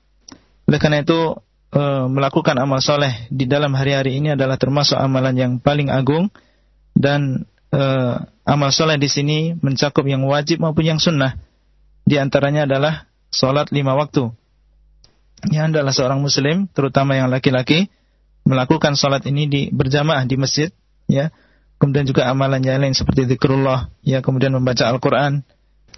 Oleh 0.67 0.79
karena 0.79 1.03
itu 1.03 1.39
e, 1.71 1.81
melakukan 2.11 2.59
amal 2.59 2.83
soleh 2.83 3.27
di 3.31 3.47
dalam 3.47 3.75
hari-hari 3.75 4.19
ini 4.19 4.35
adalah 4.35 4.59
termasuk 4.59 4.99
amalan 4.99 5.35
yang 5.35 5.51
paling 5.63 5.87
agung 5.87 6.31
dan 6.95 7.47
e, 7.71 7.83
amal 8.43 8.71
soleh 8.71 8.99
di 8.99 9.07
sini 9.07 9.55
mencakup 9.59 10.03
yang 10.03 10.23
wajib 10.27 10.59
maupun 10.59 10.95
yang 10.95 10.99
sunnah. 10.99 11.39
Di 12.03 12.19
antaranya 12.19 12.67
adalah 12.67 13.07
sholat 13.31 13.71
lima 13.71 13.95
waktu. 13.95 14.31
Yang 15.51 15.65
adalah 15.75 15.93
seorang 15.95 16.19
muslim, 16.23 16.71
terutama 16.71 17.19
yang 17.19 17.27
laki-laki, 17.27 17.91
melakukan 18.47 18.95
sholat 18.95 19.23
ini 19.27 19.47
di 19.47 19.61
berjamaah 19.71 20.23
di 20.23 20.35
masjid, 20.39 20.69
ya. 21.09 21.33
Kemudian 21.81 22.07
juga 22.07 22.31
amalan 22.31 22.63
yang 22.63 22.79
lain 22.79 22.95
seperti 22.95 23.27
zikrullah, 23.27 23.91
ya, 24.05 24.23
kemudian 24.23 24.55
membaca 24.55 24.87
Al-Quran, 24.87 25.43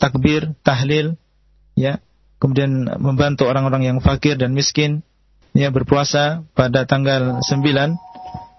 takbir, 0.01 0.57
tahlil, 0.65 1.13
ya, 1.77 2.01
kemudian 2.39 2.89
membantu 3.01 3.47
orang-orang 3.49 3.89
yang 3.89 3.97
fakir 4.01 4.37
dan 4.37 4.53
miskin 4.53 5.01
ya 5.55 5.71
berpuasa 5.71 6.43
pada 6.51 6.83
tanggal 6.83 7.39
9 7.41 7.97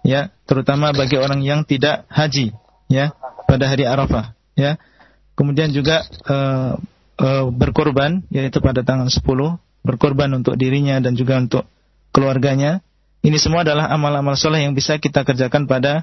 ya. 0.02 0.32
Terutama 0.48 0.90
bagi 0.96 1.20
orang 1.20 1.44
yang 1.44 1.62
tidak 1.62 2.08
haji 2.08 2.56
ya 2.88 3.12
pada 3.44 3.68
hari 3.68 3.84
Arafah 3.84 4.32
ya. 4.56 4.80
Kemudian 5.36 5.70
juga 5.70 6.02
uh, 6.26 6.80
uh, 7.20 7.44
berkorban 7.52 8.24
yaitu 8.32 8.64
pada 8.64 8.80
tanggal 8.80 9.06
10 9.12 9.22
berkorban 9.86 10.34
untuk 10.34 10.58
dirinya 10.58 10.98
dan 10.98 11.14
juga 11.14 11.38
untuk 11.38 11.64
keluarganya 12.10 12.82
ini 13.22 13.38
semua 13.38 13.62
adalah 13.62 13.88
amal-amal 13.94 14.34
soleh 14.34 14.66
yang 14.66 14.74
bisa 14.74 14.98
kita 14.98 15.22
kerjakan 15.22 15.70
pada 15.70 16.02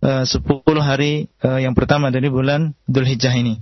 uh, 0.00 0.22
10 0.22 0.38
hari 0.78 1.28
uh, 1.42 1.58
yang 1.58 1.74
pertama 1.74 2.14
dari 2.14 2.30
bulan 2.30 2.78
Dhul 2.86 3.10
Hijjah 3.10 3.34
ini 3.34 3.58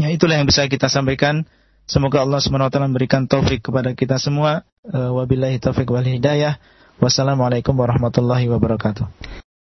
ya 0.00 0.08
itulah 0.08 0.40
yang 0.40 0.48
bisa 0.48 0.64
kita 0.66 0.88
sampaikan 0.88 1.44
Semoga 1.86 2.22
Allah 2.22 2.38
SWT 2.38 2.78
memberikan 2.78 3.26
taufik 3.26 3.68
kepada 3.68 3.92
kita 3.92 4.18
semua. 4.22 4.62
Uh, 4.86 5.12
wabillahi 5.18 5.58
taufik 5.58 5.90
wal 5.90 6.06
hidayah. 6.06 6.58
Wassalamualaikum 7.02 7.74
warahmatullahi 7.74 8.46
wabarakatuh. 8.46 9.41